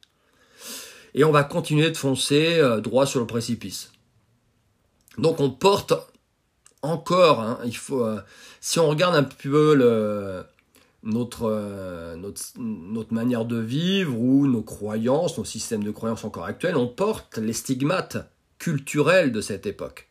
Et 1.15 1.25
on 1.25 1.33
va 1.33 1.45
continuer 1.45 1.91
de 1.91 1.97
foncer 1.97 2.59
euh, 2.59 2.81
droit 2.81 3.07
sur 3.07 3.21
le 3.21 3.27
précipice. 3.27 3.93
Donc 5.19 5.41
on 5.41 5.51
porte 5.51 5.95
encore, 6.83 7.41
hein, 7.41 7.59
il 7.65 7.77
faut, 7.77 8.05
euh, 8.05 8.21
si 8.61 8.79
on 8.79 8.89
regarde 8.89 9.17
un 9.17 9.25
peu 9.25 9.75
notre, 11.03 11.45
euh, 11.45 12.17
notre, 12.17 12.43
notre, 12.59 13.15
manière 13.15 13.45
de 13.45 13.59
vivre 13.59 14.19
ou 14.19 14.47
nos 14.47 14.63
croyances, 14.63 15.39
nos 15.39 15.45
systèmes 15.45 15.85
de 15.85 15.91
croyances 15.91 16.25
encore 16.25 16.45
actuels, 16.45 16.77
on 16.77 16.87
porte 16.87 17.39
les 17.39 17.55
stigmates 17.55 18.19
culturel 18.67 19.31
de 19.31 19.41
cette 19.41 19.65
époque. 19.65 20.09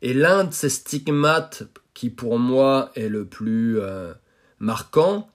Et 0.00 0.14
l'un 0.14 0.44
de 0.44 0.54
ces 0.54 0.70
stigmates 0.70 1.64
qui 1.92 2.08
pour 2.08 2.38
moi 2.38 2.90
est 2.94 3.10
le 3.10 3.26
plus 3.26 3.78
euh, 3.80 4.14
marquant, 4.60 5.28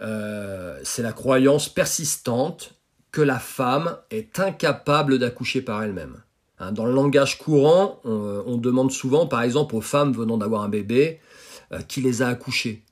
euh, 0.00 0.78
c'est 0.84 1.02
la 1.02 1.12
croyance 1.12 1.68
persistante 1.68 2.74
que 3.10 3.20
la 3.20 3.40
femme 3.40 3.98
est 4.12 4.38
incapable 4.38 5.18
d'accoucher 5.18 5.60
par 5.60 5.82
elle-même. 5.82 6.22
Hein, 6.60 6.70
dans 6.70 6.86
le 6.86 6.92
langage 6.92 7.36
courant, 7.36 8.00
on, 8.04 8.58
demande 8.58 8.92
souvent, 8.92 9.26
par 9.26 9.42
exemple, 9.42 9.74
aux 9.74 9.80
femmes 9.80 10.12
venant 10.12 10.38
d'avoir 10.38 10.62
un 10.62 10.68
bébé, 10.68 11.18
euh, 11.72 11.80
qui 11.80 12.00
les 12.00 12.22
a 12.22 12.28
accouchées. 12.28 12.84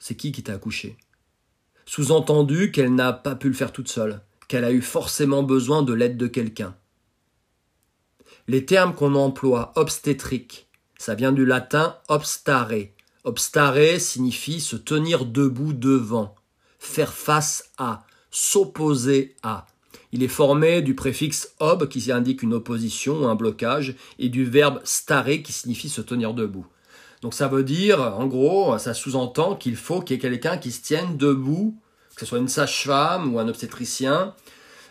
C'est 0.00 0.16
qui 0.16 0.32
qui 0.32 0.42
t'a 0.42 0.54
accouché 0.54 0.96
Sous-entendu 1.86 2.72
qu'elle 2.72 2.96
n'a 2.96 3.12
pas 3.12 3.36
pu 3.36 3.46
le 3.46 3.54
faire 3.54 3.70
toute 3.70 3.88
seule, 3.88 4.20
qu'elle 4.48 4.64
a 4.64 4.72
eu 4.72 4.82
forcément 4.82 5.44
besoin 5.44 5.84
de 5.84 5.92
l'aide 5.92 6.16
de 6.16 6.26
quelqu'un. 6.26 6.74
Les 8.50 8.64
termes 8.64 8.94
qu'on 8.94 9.14
emploie, 9.14 9.72
obstétrique, 9.76 10.68
ça 10.98 11.14
vient 11.14 11.32
du 11.32 11.44
latin 11.44 11.98
obstare. 12.08 12.72
Obstare 13.24 14.00
signifie 14.00 14.62
se 14.62 14.74
tenir 14.74 15.26
debout 15.26 15.74
devant, 15.74 16.34
faire 16.78 17.12
face 17.12 17.70
à, 17.76 18.06
s'opposer 18.30 19.36
à. 19.42 19.66
Il 20.12 20.22
est 20.22 20.28
formé 20.28 20.80
du 20.80 20.94
préfixe 20.94 21.52
ob 21.60 21.88
qui 21.88 22.10
indique 22.10 22.42
une 22.42 22.54
opposition 22.54 23.22
ou 23.22 23.26
un 23.26 23.34
blocage 23.34 23.94
et 24.18 24.30
du 24.30 24.46
verbe 24.46 24.80
stare 24.82 25.42
qui 25.44 25.52
signifie 25.52 25.90
se 25.90 26.00
tenir 26.00 26.32
debout. 26.32 26.66
Donc 27.20 27.34
ça 27.34 27.48
veut 27.48 27.64
dire, 27.64 28.00
en 28.00 28.26
gros, 28.26 28.78
ça 28.78 28.94
sous-entend 28.94 29.56
qu'il 29.56 29.76
faut 29.76 30.00
qu'il 30.00 30.16
y 30.16 30.18
ait 30.18 30.22
quelqu'un 30.22 30.56
qui 30.56 30.72
se 30.72 30.80
tienne 30.80 31.18
debout, 31.18 31.76
que 32.14 32.20
ce 32.20 32.26
soit 32.26 32.38
une 32.38 32.48
sage-femme 32.48 33.34
ou 33.34 33.38
un 33.38 33.48
obstétricien, 33.48 34.34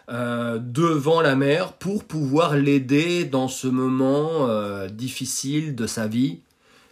euh, 0.09 0.57
devant 0.57 1.19
la 1.19 1.35
mère 1.35 1.73
pour 1.73 2.05
pouvoir 2.05 2.55
l'aider 2.55 3.25
dans 3.25 3.49
ce 3.49 3.67
moment 3.67 4.47
euh, 4.47 4.87
difficile 4.87 5.75
de 5.75 5.85
sa 5.85 6.07
vie 6.07 6.39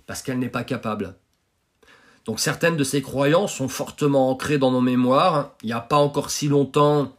parce 0.06 0.22
qu'elle 0.22 0.40
n'est 0.40 0.50
pas 0.50 0.66
capable. 0.66 1.16
Donc 2.26 2.40
certaines 2.40 2.76
de 2.76 2.84
ces 2.84 3.02
croyances 3.02 3.54
sont 3.54 3.70
fortement 3.70 4.30
ancrées 4.30 4.58
dans 4.58 4.72
nos 4.72 4.82
mémoires. 4.82 5.54
Il 5.64 5.68
n'y 5.68 5.74
a 5.74 5.80
pas 5.80 5.96
encore 5.96 6.30
si 6.30 6.50
longtemps, 6.50 7.16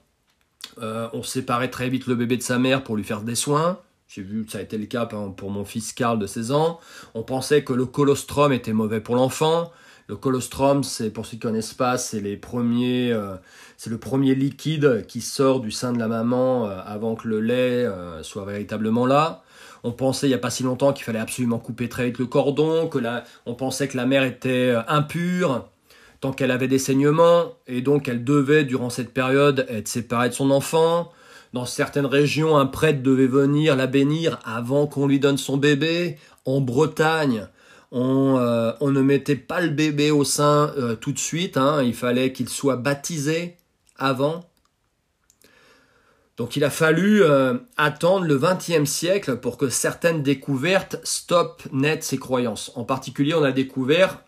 euh, 0.83 1.09
on 1.15 1.23
séparait 1.23 1.71
très 1.71 1.89
vite 1.89 2.07
le 2.07 2.15
bébé 2.15 2.37
de 2.37 2.43
sa 2.43 2.59
mère 2.59 2.85
pour 2.85 2.97
lui 2.97 3.05
faire 3.05 3.23
des 3.23 3.35
soins. 3.35 3.79
J'ai 4.09 4.23
vu 4.23 4.45
que 4.45 4.53
ça 4.53 4.59
a 4.59 4.63
été 4.63 4.77
le 4.77 4.87
cas 4.87 5.07
pour 5.07 5.51
mon 5.51 5.65
fils 5.65 5.93
Karl 5.93 6.19
de 6.19 6.27
16 6.27 6.53
ans. 6.53 6.79
On 7.15 7.23
pensait 7.23 7.65
que 7.65 7.73
le 7.73 7.87
colostrum 7.87 8.53
était 8.53 8.73
mauvais 8.73 9.01
pour 9.01 9.17
l'enfant. 9.17 9.73
Le 10.09 10.15
colostrum, 10.17 10.85
c'est 10.85 11.11
pour 11.11 11.27
ceux 11.27 11.33
qui 11.33 11.41
connaissent 11.41 11.75
pas, 11.75 11.99
c'est 11.99 12.21
les 12.21 12.37
premiers, 12.37 13.13
euh, 13.13 13.35
c'est 13.77 13.91
le 13.91 13.99
premier 13.99 14.37
liquide 14.37 15.05
qui 15.09 15.21
sort 15.21 15.59
du 15.59 15.73
sein 15.73 15.93
de 15.93 15.99
la 15.99 16.07
maman 16.07 16.67
euh, 16.67 16.79
avant 16.87 17.17
que 17.17 17.27
le 17.27 17.41
lait 17.41 17.85
euh, 17.85 18.23
soit 18.23 18.45
véritablement 18.45 19.05
là. 19.05 19.43
On 19.83 19.91
pensait 19.91 20.27
il 20.27 20.31
n'y 20.31 20.35
a 20.35 20.39
pas 20.39 20.51
si 20.51 20.63
longtemps 20.63 20.93
qu'il 20.93 21.05
fallait 21.05 21.19
absolument 21.19 21.59
couper 21.59 21.89
très 21.89 22.07
vite 22.07 22.19
le 22.19 22.27
cordon, 22.27 22.87
que 22.87 22.99
la, 22.99 23.25
on 23.47 23.55
pensait 23.55 23.89
que 23.89 23.97
la 23.97 24.07
mère 24.07 24.23
était 24.23 24.77
impure 24.87 25.69
tant 26.21 26.33
qu'elle 26.33 26.53
avait 26.53 26.69
des 26.69 26.79
saignements 26.79 27.55
et 27.67 27.83
donc 27.83 28.09
elle 28.09 28.23
devait 28.23 28.65
durant 28.65 28.91
cette 28.91 29.13
période 29.13 29.67
être 29.69 29.89
séparée 29.89 30.29
de 30.29 30.35
son 30.35 30.53
enfant. 30.53 31.11
Dans 31.53 31.65
certaines 31.65 32.07
régions, 32.07 32.57
un 32.57 32.67
prêtre 32.67 33.03
devait 33.03 33.27
venir 33.27 33.77
la 33.77 33.87
bénir 33.87 34.39
avant 34.45 34.87
qu'on 34.87 35.07
lui 35.07 35.19
donne 35.19 35.39
son 35.39 35.57
bébé. 35.57 36.17
En 36.45 36.61
Bretagne, 36.61 37.49
euh, 37.93 38.73
on, 38.81 38.91
ne 38.91 39.01
mettait 39.01 39.37
pas 39.37 39.61
le 39.61 39.71
bébé 39.71 40.11
au 40.11 40.25
sein 40.25 40.73
euh, 40.77 40.97
tout 40.97 41.13
de 41.13 41.19
suite, 41.19 41.57
hein. 41.57 41.83
il 41.83 41.95
fallait 41.95 42.33
qu'il 42.33 42.49
soit 42.49 42.77
baptisé 42.77 43.57
avant. 43.97 44.49
Donc 46.37 46.57
il 46.57 46.65
a 46.65 46.71
fallu 46.71 47.23
euh, 47.23 47.55
attendre 47.77 48.27
le 48.27 48.39
XXe 48.39 48.91
siècle 48.91 49.37
pour 49.37 49.57
que 49.57 49.71
certaines 49.71 50.23
découvertes 50.23 50.97
stoppent 51.05 51.67
net 51.73 52.03
ces 52.03 52.19
croyances. 52.19 52.73
En 52.75 52.85
particulier, 52.85 53.35
on 53.35 53.43
a 53.43 53.53
découvert 53.53 54.23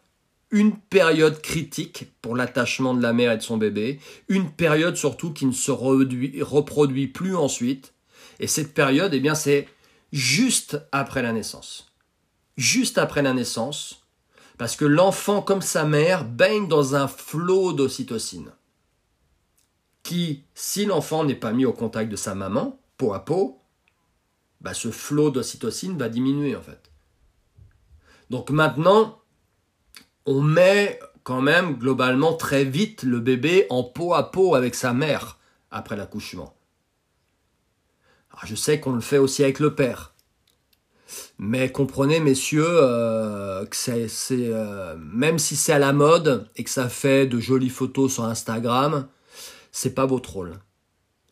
une 0.50 0.74
période 0.74 1.42
critique 1.42 2.10
pour 2.22 2.34
l'attachement 2.34 2.94
de 2.94 3.02
la 3.02 3.12
mère 3.12 3.32
et 3.32 3.36
de 3.36 3.42
son 3.42 3.58
bébé, 3.58 4.00
une 4.28 4.50
période 4.50 4.96
surtout 4.96 5.34
qui 5.34 5.44
ne 5.44 5.52
se 5.52 5.70
reproduit 5.70 7.08
plus 7.08 7.36
ensuite. 7.36 7.92
Et 8.40 8.46
cette 8.46 8.72
période, 8.72 9.12
eh 9.12 9.20
bien, 9.20 9.34
c'est 9.34 9.68
juste 10.10 10.80
après 10.90 11.20
la 11.20 11.34
naissance 11.34 11.87
juste 12.58 12.98
après 12.98 13.22
la 13.22 13.32
naissance, 13.32 14.02
parce 14.58 14.76
que 14.76 14.84
l'enfant, 14.84 15.40
comme 15.40 15.62
sa 15.62 15.84
mère, 15.84 16.24
baigne 16.24 16.68
dans 16.68 16.96
un 16.96 17.06
flot 17.06 17.72
d'ocytocine, 17.72 18.50
qui, 20.02 20.44
si 20.54 20.84
l'enfant 20.84 21.24
n'est 21.24 21.36
pas 21.36 21.52
mis 21.52 21.64
au 21.64 21.72
contact 21.72 22.10
de 22.10 22.16
sa 22.16 22.34
maman, 22.34 22.78
peau 22.96 23.14
à 23.14 23.24
peau, 23.24 23.60
bah 24.60 24.74
ce 24.74 24.90
flot 24.90 25.30
d'ocytocine 25.30 25.96
va 25.96 26.08
diminuer 26.08 26.56
en 26.56 26.60
fait. 26.60 26.90
Donc 28.28 28.50
maintenant, 28.50 29.22
on 30.26 30.42
met 30.42 30.98
quand 31.22 31.40
même 31.40 31.76
globalement 31.76 32.34
très 32.34 32.64
vite 32.64 33.04
le 33.04 33.20
bébé 33.20 33.66
en 33.70 33.84
peau 33.84 34.14
à 34.14 34.32
peau 34.32 34.56
avec 34.56 34.74
sa 34.74 34.92
mère 34.92 35.38
après 35.70 35.96
l'accouchement. 35.96 36.56
je 38.44 38.54
sais 38.56 38.80
qu'on 38.80 38.92
le 38.92 39.00
fait 39.00 39.18
aussi 39.18 39.44
avec 39.44 39.60
le 39.60 39.74
père. 39.74 40.14
Mais 41.38 41.70
comprenez, 41.70 42.18
messieurs, 42.18 42.66
euh, 42.66 43.64
que 43.64 43.76
c'est, 43.76 44.08
euh, 44.32 44.96
même 44.98 45.38
si 45.38 45.54
c'est 45.54 45.72
à 45.72 45.78
la 45.78 45.92
mode 45.92 46.48
et 46.56 46.64
que 46.64 46.70
ça 46.70 46.88
fait 46.88 47.26
de 47.26 47.38
jolies 47.38 47.68
photos 47.68 48.14
sur 48.14 48.24
Instagram, 48.24 49.06
c'est 49.70 49.94
pas 49.94 50.04
votre 50.04 50.32
rôle. 50.32 50.58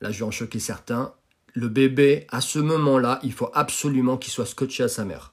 Là, 0.01 0.13
je 0.13 0.21
vais 0.21 0.25
en 0.25 0.31
choquer 0.31 0.61
certains. 0.61 1.13
Le 1.55 1.69
bébé, 1.69 2.27
à 2.31 2.41
ce 2.41 2.61
moment-là, 2.61 3.19
il 3.25 3.33
faut 3.33 3.51
absolument 3.53 4.17
qu'il 4.17 4.33
soit 4.33 4.47
scotché 4.47 4.85
à 4.85 4.89
sa 4.89 5.05
mère. 5.05 5.33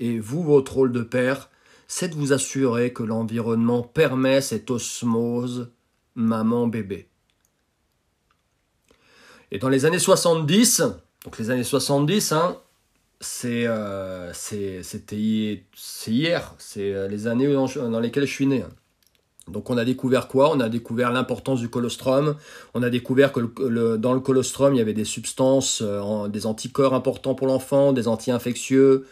Et 0.00 0.18
vous, 0.18 0.42
votre 0.42 0.74
rôle 0.74 0.92
de 0.92 1.02
père, 1.02 1.48
c'est 1.86 2.08
de 2.08 2.14
vous 2.14 2.32
assurer 2.32 2.92
que 2.92 3.04
l'environnement 3.04 3.82
permet 3.82 4.40
cette 4.40 4.70
osmose 4.70 5.70
maman-bébé. 6.16 7.08
Et 9.52 9.58
dans 9.58 9.68
les 9.68 9.84
années 9.84 9.98
70, 9.98 10.82
donc 11.24 11.38
les 11.38 11.50
années 11.50 11.64
70, 11.64 12.32
hein, 12.32 12.58
c'est 13.20 13.66
euh, 13.66 14.32
c'était 14.32 15.16
hier, 15.16 16.54
c'est 16.58 16.94
euh, 16.94 17.08
les 17.08 17.26
années 17.26 17.52
dans, 17.52 18.00
lesquelles 18.00 18.26
je 18.26 18.32
suis 18.32 18.46
né. 18.46 18.64
Donc 19.48 19.70
on 19.70 19.76
a 19.76 19.84
découvert 19.84 20.28
quoi? 20.28 20.50
On 20.54 20.60
a 20.60 20.68
découvert 20.68 21.10
l'importance 21.10 21.58
du 21.60 21.68
colostrum. 21.68 22.36
On 22.74 22.82
a 22.82 22.90
découvert 22.90 23.32
que 23.32 23.40
dans 23.96 24.12
le 24.12 24.20
colostrum, 24.20 24.74
il 24.74 24.78
y 24.78 24.80
avait 24.80 24.92
des 24.92 25.06
substances, 25.06 25.82
euh, 25.82 26.28
des 26.28 26.46
anticorps 26.46 26.94
importants 26.94 27.34
pour 27.34 27.48
l'enfant, 27.48 27.92
des 27.92 28.08
anti-infectieux, 28.08 29.06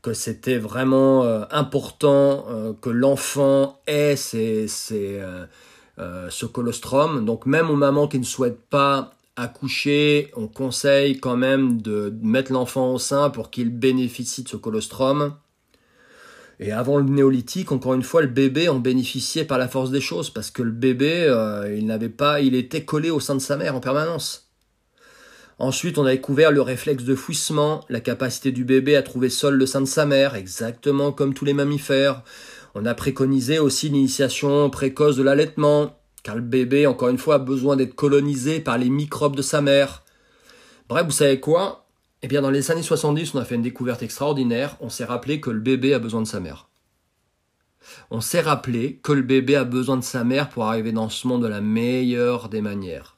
que 0.00 0.14
c'était 0.14 0.58
vraiment 0.58 1.24
important 1.52 2.74
que 2.80 2.90
l'enfant 2.90 3.80
ait 3.86 4.16
ce 4.16 5.46
colostrum. 6.52 7.24
Donc 7.24 7.46
même 7.46 7.70
aux 7.70 7.76
mamans 7.76 8.08
qui 8.08 8.18
ne 8.18 8.24
souhaitent 8.24 8.64
pas 8.68 9.14
accoucher, 9.36 10.30
on 10.36 10.48
conseille 10.48 11.18
quand 11.18 11.36
même 11.36 11.80
de 11.80 12.14
mettre 12.22 12.52
l'enfant 12.52 12.92
au 12.92 12.98
sein 12.98 13.30
pour 13.30 13.50
qu'il 13.50 13.70
bénéficie 13.70 14.42
de 14.42 14.48
ce 14.48 14.56
colostrum. 14.56 15.34
Et 16.60 16.70
avant 16.70 16.98
le 16.98 17.04
néolithique, 17.04 17.72
encore 17.72 17.94
une 17.94 18.02
fois, 18.02 18.22
le 18.22 18.28
bébé 18.28 18.68
en 18.68 18.78
bénéficiait 18.78 19.44
par 19.44 19.58
la 19.58 19.68
force 19.68 19.90
des 19.90 20.00
choses, 20.00 20.30
parce 20.30 20.50
que 20.50 20.62
le 20.62 20.70
bébé, 20.70 21.24
euh, 21.26 21.74
il 21.76 21.86
n'avait 21.86 22.08
pas, 22.08 22.40
il 22.40 22.54
était 22.54 22.84
collé 22.84 23.10
au 23.10 23.20
sein 23.20 23.34
de 23.34 23.40
sa 23.40 23.56
mère 23.56 23.74
en 23.74 23.80
permanence. 23.80 24.50
Ensuite, 25.58 25.98
on 25.98 26.06
a 26.06 26.12
découvert 26.12 26.50
le 26.50 26.62
réflexe 26.62 27.04
de 27.04 27.14
fouissement, 27.14 27.84
la 27.88 28.00
capacité 28.00 28.52
du 28.52 28.64
bébé 28.64 28.96
à 28.96 29.02
trouver 29.02 29.28
seul 29.28 29.54
le 29.54 29.66
sein 29.66 29.80
de 29.80 29.86
sa 29.86 30.06
mère, 30.06 30.34
exactement 30.34 31.12
comme 31.12 31.34
tous 31.34 31.44
les 31.44 31.52
mammifères. 31.52 32.22
On 32.74 32.86
a 32.86 32.94
préconisé 32.94 33.58
aussi 33.58 33.88
l'initiation 33.88 34.70
précoce 34.70 35.16
de 35.16 35.22
l'allaitement, 35.22 36.01
car 36.22 36.36
le 36.36 36.42
bébé, 36.42 36.86
encore 36.86 37.08
une 37.08 37.18
fois, 37.18 37.36
a 37.36 37.38
besoin 37.38 37.76
d'être 37.76 37.94
colonisé 37.94 38.60
par 38.60 38.78
les 38.78 38.90
microbes 38.90 39.36
de 39.36 39.42
sa 39.42 39.60
mère. 39.60 40.04
Bref, 40.88 41.04
vous 41.04 41.12
savez 41.12 41.40
quoi? 41.40 41.86
Eh 42.22 42.28
bien, 42.28 42.42
dans 42.42 42.50
les 42.50 42.70
années 42.70 42.82
70, 42.82 43.34
on 43.34 43.38
a 43.38 43.44
fait 43.44 43.56
une 43.56 43.62
découverte 43.62 44.02
extraordinaire. 44.02 44.76
On 44.80 44.88
s'est 44.88 45.04
rappelé 45.04 45.40
que 45.40 45.50
le 45.50 45.60
bébé 45.60 45.94
a 45.94 45.98
besoin 45.98 46.22
de 46.22 46.28
sa 46.28 46.38
mère. 46.38 46.68
On 48.10 48.20
s'est 48.20 48.40
rappelé 48.40 49.00
que 49.02 49.12
le 49.12 49.22
bébé 49.22 49.56
a 49.56 49.64
besoin 49.64 49.96
de 49.96 50.04
sa 50.04 50.22
mère 50.22 50.48
pour 50.48 50.64
arriver 50.64 50.92
dans 50.92 51.08
ce 51.08 51.26
monde 51.26 51.42
de 51.42 51.48
la 51.48 51.60
meilleure 51.60 52.48
des 52.48 52.60
manières. 52.60 53.16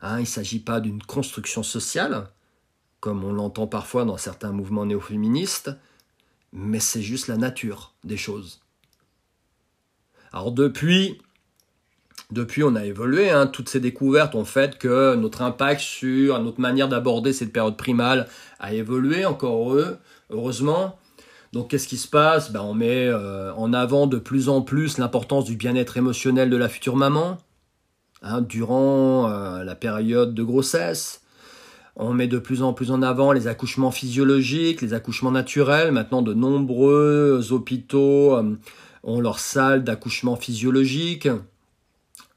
Hein, 0.00 0.18
il 0.18 0.22
ne 0.22 0.26
s'agit 0.26 0.58
pas 0.58 0.80
d'une 0.80 1.02
construction 1.02 1.62
sociale, 1.62 2.28
comme 2.98 3.22
on 3.22 3.32
l'entend 3.32 3.66
parfois 3.66 4.04
dans 4.04 4.16
certains 4.16 4.52
mouvements 4.52 4.86
néo-féministes, 4.86 5.70
mais 6.52 6.80
c'est 6.80 7.02
juste 7.02 7.28
la 7.28 7.36
nature 7.36 7.94
des 8.02 8.16
choses. 8.16 8.60
Alors 10.32 10.52
depuis, 10.52 11.20
depuis, 12.32 12.62
on 12.62 12.74
a 12.76 12.84
évolué. 12.84 13.30
Hein. 13.30 13.46
Toutes 13.46 13.68
ces 13.68 13.80
découvertes 13.80 14.34
ont 14.34 14.44
fait 14.44 14.78
que 14.78 15.14
notre 15.14 15.42
impact 15.42 15.80
sur 15.80 16.40
notre 16.40 16.60
manière 16.60 16.88
d'aborder 16.88 17.32
cette 17.32 17.52
période 17.52 17.76
primale 17.76 18.28
a 18.58 18.72
évolué, 18.72 19.24
encore 19.24 19.56
heureux, 19.56 19.98
heureusement. 20.30 20.98
Donc, 21.52 21.70
qu'est-ce 21.70 21.88
qui 21.88 21.96
se 21.96 22.08
passe? 22.08 22.52
Ben, 22.52 22.60
On 22.62 22.74
met 22.74 23.06
euh, 23.08 23.52
en 23.54 23.72
avant 23.72 24.06
de 24.06 24.18
plus 24.18 24.48
en 24.48 24.62
plus 24.62 24.98
l'importance 24.98 25.44
du 25.44 25.56
bien-être 25.56 25.96
émotionnel 25.96 26.50
de 26.50 26.56
la 26.56 26.68
future 26.68 26.96
maman 26.96 27.38
hein, 28.22 28.40
durant 28.40 29.28
euh, 29.28 29.64
la 29.64 29.74
période 29.74 30.32
de 30.34 30.42
grossesse. 30.44 31.22
On 31.96 32.14
met 32.14 32.28
de 32.28 32.38
plus 32.38 32.62
en 32.62 32.72
plus 32.72 32.92
en 32.92 33.02
avant 33.02 33.32
les 33.32 33.48
accouchements 33.48 33.90
physiologiques, 33.90 34.80
les 34.80 34.94
accouchements 34.94 35.32
naturels. 35.32 35.90
Maintenant, 35.90 36.22
de 36.22 36.32
nombreux 36.32 37.52
hôpitaux 37.52 38.36
euh, 38.36 38.56
ont 39.02 39.20
leur 39.20 39.40
salle 39.40 39.82
d'accouchement 39.82 40.36
physiologique. 40.36 41.28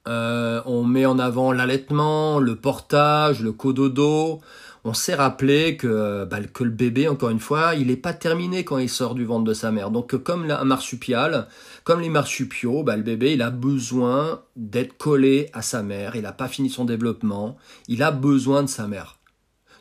Euh, 0.07 0.61
on 0.65 0.83
met 0.83 1.05
en 1.05 1.17
avant 1.19 1.51
l'allaitement, 1.51 2.39
le 2.39 2.55
portage, 2.55 3.41
le 3.41 3.53
cododo. 3.53 4.41
On 4.85 4.93
s'est 4.93 5.15
rappelé 5.15 5.77
que, 5.77 6.25
bah, 6.25 6.41
que 6.41 6.65
le 6.65 6.69
bébé, 6.69 7.07
encore 7.07 7.29
une 7.29 7.39
fois, 7.39 7.73
il 7.75 7.87
n'est 7.87 7.95
pas 7.95 8.11
terminé 8.11 8.65
quand 8.65 8.79
il 8.79 8.89
sort 8.89 9.15
du 9.15 9.23
ventre 9.23 9.45
de 9.45 9.53
sa 9.53 9.71
mère. 9.71 9.91
Donc 9.91 10.15
comme 10.17 10.51
un 10.51 10.65
marsupial, 10.65 11.47
comme 11.85 12.01
les 12.01 12.09
marsupiaux, 12.09 12.83
bah, 12.83 12.97
le 12.97 13.03
bébé, 13.03 13.33
il 13.33 13.41
a 13.41 13.49
besoin 13.49 14.41
d'être 14.57 14.97
collé 14.97 15.49
à 15.53 15.61
sa 15.61 15.83
mère. 15.83 16.17
Il 16.17 16.23
n'a 16.23 16.33
pas 16.33 16.49
fini 16.49 16.69
son 16.69 16.83
développement. 16.83 17.57
Il 17.87 18.03
a 18.03 18.11
besoin 18.11 18.63
de 18.63 18.67
sa 18.67 18.87
mère. 18.87 19.19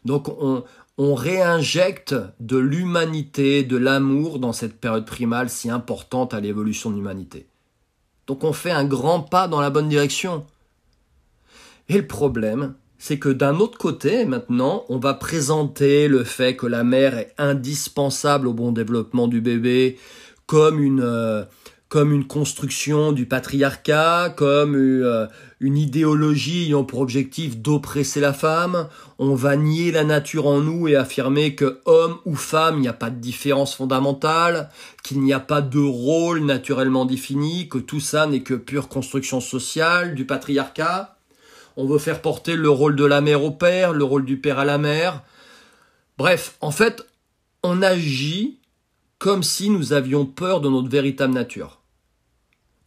Donc 0.05 0.29
on, 0.29 0.63
on 0.99 1.15
réinjecte 1.15 2.15
de 2.39 2.59
l'humanité, 2.59 3.65
de 3.65 3.77
l'amour 3.77 4.39
dans 4.39 4.53
cette 4.53 4.79
période 4.81 5.07
primale 5.07 5.49
si 5.49 5.69
importante 5.69 6.33
à 6.33 6.41
l'évolution 6.41 6.91
de 6.91 6.97
l'humanité. 6.97 7.49
Donc 8.27 8.45
on 8.45 8.53
fait 8.53 8.71
un 8.71 8.85
grand 8.85 9.21
pas 9.21 9.49
dans 9.49 9.61
la 9.61 9.71
bonne 9.71 9.89
direction. 9.89 10.45
Et 11.89 11.99
le 11.99 12.07
problème, 12.07 12.75
c'est 12.99 13.19
que 13.19 13.29
d'un 13.29 13.59
autre 13.59 13.79
côté, 13.79 14.25
maintenant, 14.25 14.85
on 14.89 14.99
va 14.99 15.15
présenter 15.15 16.07
le 16.07 16.25
fait 16.25 16.57
que 16.57 16.67
la 16.67 16.85
mère 16.85 17.19
est 17.19 17.35
indispensable 17.37 18.47
au 18.47 18.53
bon 18.53 18.71
développement 18.73 19.27
du 19.27 19.41
bébé 19.41 19.99
comme 20.47 20.81
une, 20.81 21.03
euh, 21.03 21.45
comme 21.93 22.15
une 22.15 22.27
construction 22.27 23.13
du 23.13 23.27
patriarcat, 23.27 24.33
comme 24.35 24.77
euh, 24.77 25.27
une 25.61 25.77
idéologie 25.77 26.69
ayant 26.69 26.85
pour 26.85 27.01
objectif 27.01 27.59
d'oppresser 27.59 28.19
la 28.19 28.33
femme. 28.33 28.89
On 29.19 29.35
va 29.35 29.57
nier 29.57 29.93
la 29.93 30.03
nature 30.03 30.47
en 30.47 30.61
nous 30.61 30.89
et 30.89 30.97
affirmer 30.97 31.55
que 31.55 31.83
homme 31.85 32.17
ou 32.25 32.35
femme, 32.35 32.77
il 32.77 32.81
n'y 32.81 32.89
a 32.89 32.95
pas 32.95 33.11
de 33.11 33.21
différence 33.21 33.75
fondamentale, 33.75 34.71
qu'il 35.03 35.21
n'y 35.21 35.35
a 35.35 35.39
pas 35.39 35.61
de 35.61 35.81
rôle 35.81 36.41
naturellement 36.47 37.05
défini, 37.05 37.69
que 37.69 37.77
tout 37.77 38.01
ça 38.01 38.27
n'est 38.27 38.41
que 38.41 38.55
pure 38.55 38.89
construction 38.89 39.43
sociale 39.43 40.15
du 40.15 40.25
patriarcat. 40.25 41.19
On 41.77 41.85
veut 41.85 41.99
faire 41.99 42.23
porter 42.23 42.57
le 42.57 42.71
rôle 42.71 42.97
de 42.97 43.05
la 43.05 43.21
mère 43.21 43.45
au 43.45 43.51
père, 43.51 43.93
le 43.93 44.05
rôle 44.05 44.25
du 44.25 44.39
père 44.39 44.59
à 44.59 44.65
la 44.65 44.79
mère. 44.79 45.25
Bref, 46.17 46.57
en 46.63 46.71
fait, 46.71 47.07
on 47.63 47.83
agit 47.83 48.61
comme 49.19 49.43
si 49.43 49.69
nous 49.69 49.93
avions 49.93 50.25
peur 50.25 50.63
de 50.63 50.71
notre 50.71 50.89
véritable 50.89 51.35
nature 51.35 51.82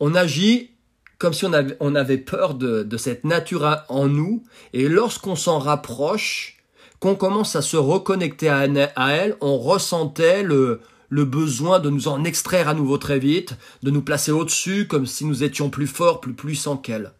on 0.05 0.13
agit 0.13 0.69
comme 1.17 1.33
si 1.33 1.45
on 1.79 1.95
avait, 1.95 2.17
peur 2.19 2.53
de, 2.53 2.97
cette 2.97 3.23
nature 3.23 3.83
en 3.89 4.07
nous, 4.07 4.43
et 4.73 4.87
lorsqu'on 4.87 5.35
s'en 5.35 5.57
rapproche, 5.57 6.57
qu'on 6.99 7.15
commence 7.15 7.55
à 7.55 7.63
se 7.63 7.77
reconnecter 7.77 8.49
à, 8.49 8.67
elle, 9.11 9.35
on 9.41 9.57
ressentait 9.57 10.43
le, 10.43 10.81
besoin 11.09 11.79
de 11.79 11.89
nous 11.89 12.07
en 12.07 12.23
extraire 12.23 12.69
à 12.69 12.75
nouveau 12.75 12.99
très 12.99 13.17
vite, 13.17 13.55
de 13.81 13.89
nous 13.89 14.03
placer 14.03 14.31
au-dessus, 14.31 14.87
comme 14.87 15.07
si 15.07 15.25
nous 15.25 15.43
étions 15.43 15.71
plus 15.71 15.87
forts, 15.87 16.21
plus 16.21 16.35
puissants 16.35 16.77
qu'elle. 16.77 17.13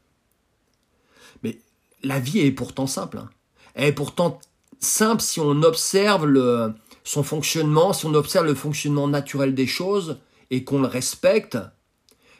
Mais 1.41 1.57
la 2.03 2.19
vie 2.19 2.41
est 2.41 2.51
pourtant 2.51 2.88
simple. 2.88 3.17
Hein. 3.17 3.29
Elle 3.73 3.86
est 3.86 3.93
pourtant 3.93 4.39
simple 4.79 5.21
si 5.21 5.39
on 5.39 5.63
observe 5.63 6.73
son 7.03 7.23
fonctionnement, 7.23 7.93
si 7.93 8.05
on 8.05 8.13
observe 8.13 8.45
le 8.45 8.55
fonctionnement 8.55 9.07
naturel 9.07 9.55
des 9.55 9.67
choses 9.67 10.19
et 10.51 10.63
qu'on 10.63 10.81
le 10.81 10.88
respecte, 10.88 11.57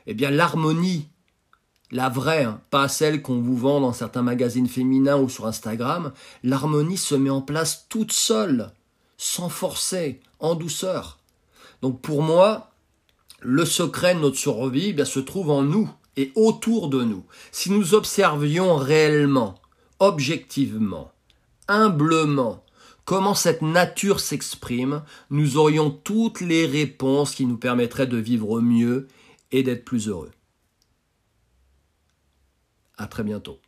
eh 0.07 0.13
bien 0.13 0.31
l'harmonie, 0.31 1.09
la 1.91 2.09
vraie, 2.09 2.43
hein, 2.43 2.61
pas 2.69 2.87
celle 2.87 3.21
qu'on 3.21 3.41
vous 3.41 3.57
vend 3.57 3.81
dans 3.81 3.93
certains 3.93 4.21
magazines 4.21 4.67
féminins 4.67 5.17
ou 5.17 5.29
sur 5.29 5.45
Instagram, 5.45 6.11
l'harmonie 6.43 6.97
se 6.97 7.15
met 7.15 7.29
en 7.29 7.41
place 7.41 7.87
toute 7.89 8.11
seule, 8.11 8.71
sans 9.17 9.49
forcer, 9.49 10.19
en 10.39 10.55
douceur. 10.55 11.19
Donc 11.81 12.01
pour 12.01 12.21
moi, 12.21 12.71
le 13.41 13.65
secret 13.65 14.15
de 14.15 14.19
notre 14.19 14.37
survie 14.37 14.95
eh 14.97 15.05
se 15.05 15.19
trouve 15.19 15.51
en 15.51 15.61
nous 15.61 15.89
et 16.17 16.31
autour 16.35 16.89
de 16.89 17.03
nous. 17.03 17.23
Si 17.51 17.71
nous 17.71 17.93
observions 17.93 18.75
réellement, 18.75 19.55
objectivement, 19.99 21.11
humblement, 21.67 22.63
comment 23.05 23.35
cette 23.35 23.61
nature 23.61 24.19
s'exprime, 24.19 25.03
nous 25.29 25.57
aurions 25.57 25.91
toutes 25.91 26.41
les 26.41 26.65
réponses 26.65 27.35
qui 27.35 27.45
nous 27.45 27.57
permettraient 27.57 28.07
de 28.07 28.17
vivre 28.17 28.61
mieux 28.61 29.07
et 29.55 29.63
d'être 29.63 29.85
plus 29.85 30.09
heureux. 30.09 30.31
À 32.97 33.07
très 33.07 33.23
bientôt. 33.23 33.59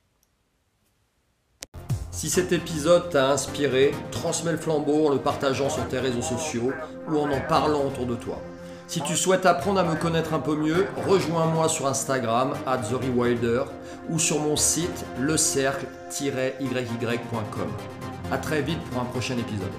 Si 2.11 2.29
cet 2.29 2.51
épisode 2.51 3.09
t'a 3.09 3.31
inspiré, 3.31 3.93
transmets 4.11 4.51
le 4.51 4.57
flambeau 4.57 5.07
en 5.07 5.11
le 5.11 5.19
partageant 5.19 5.69
sur 5.69 5.87
tes 5.87 5.99
réseaux 5.99 6.21
sociaux 6.21 6.73
ou 7.07 7.17
en 7.17 7.31
en 7.31 7.39
parlant 7.39 7.85
autour 7.85 8.05
de 8.05 8.15
toi. 8.15 8.41
Si 8.87 8.99
tu 9.01 9.15
souhaites 9.15 9.45
apprendre 9.45 9.79
à 9.79 9.83
me 9.83 9.95
connaître 9.95 10.33
un 10.33 10.39
peu 10.39 10.57
mieux, 10.57 10.87
rejoins-moi 11.07 11.69
sur 11.69 11.87
Instagram, 11.87 12.53
at 12.65 12.79
TheRewilder, 12.79 13.63
ou 14.09 14.19
sur 14.19 14.39
mon 14.39 14.57
site 14.57 15.05
lecercle-yy.com. 15.21 17.69
A 18.31 18.37
très 18.37 18.61
vite 18.61 18.79
pour 18.89 19.01
un 19.01 19.05
prochain 19.05 19.37
épisode. 19.37 19.71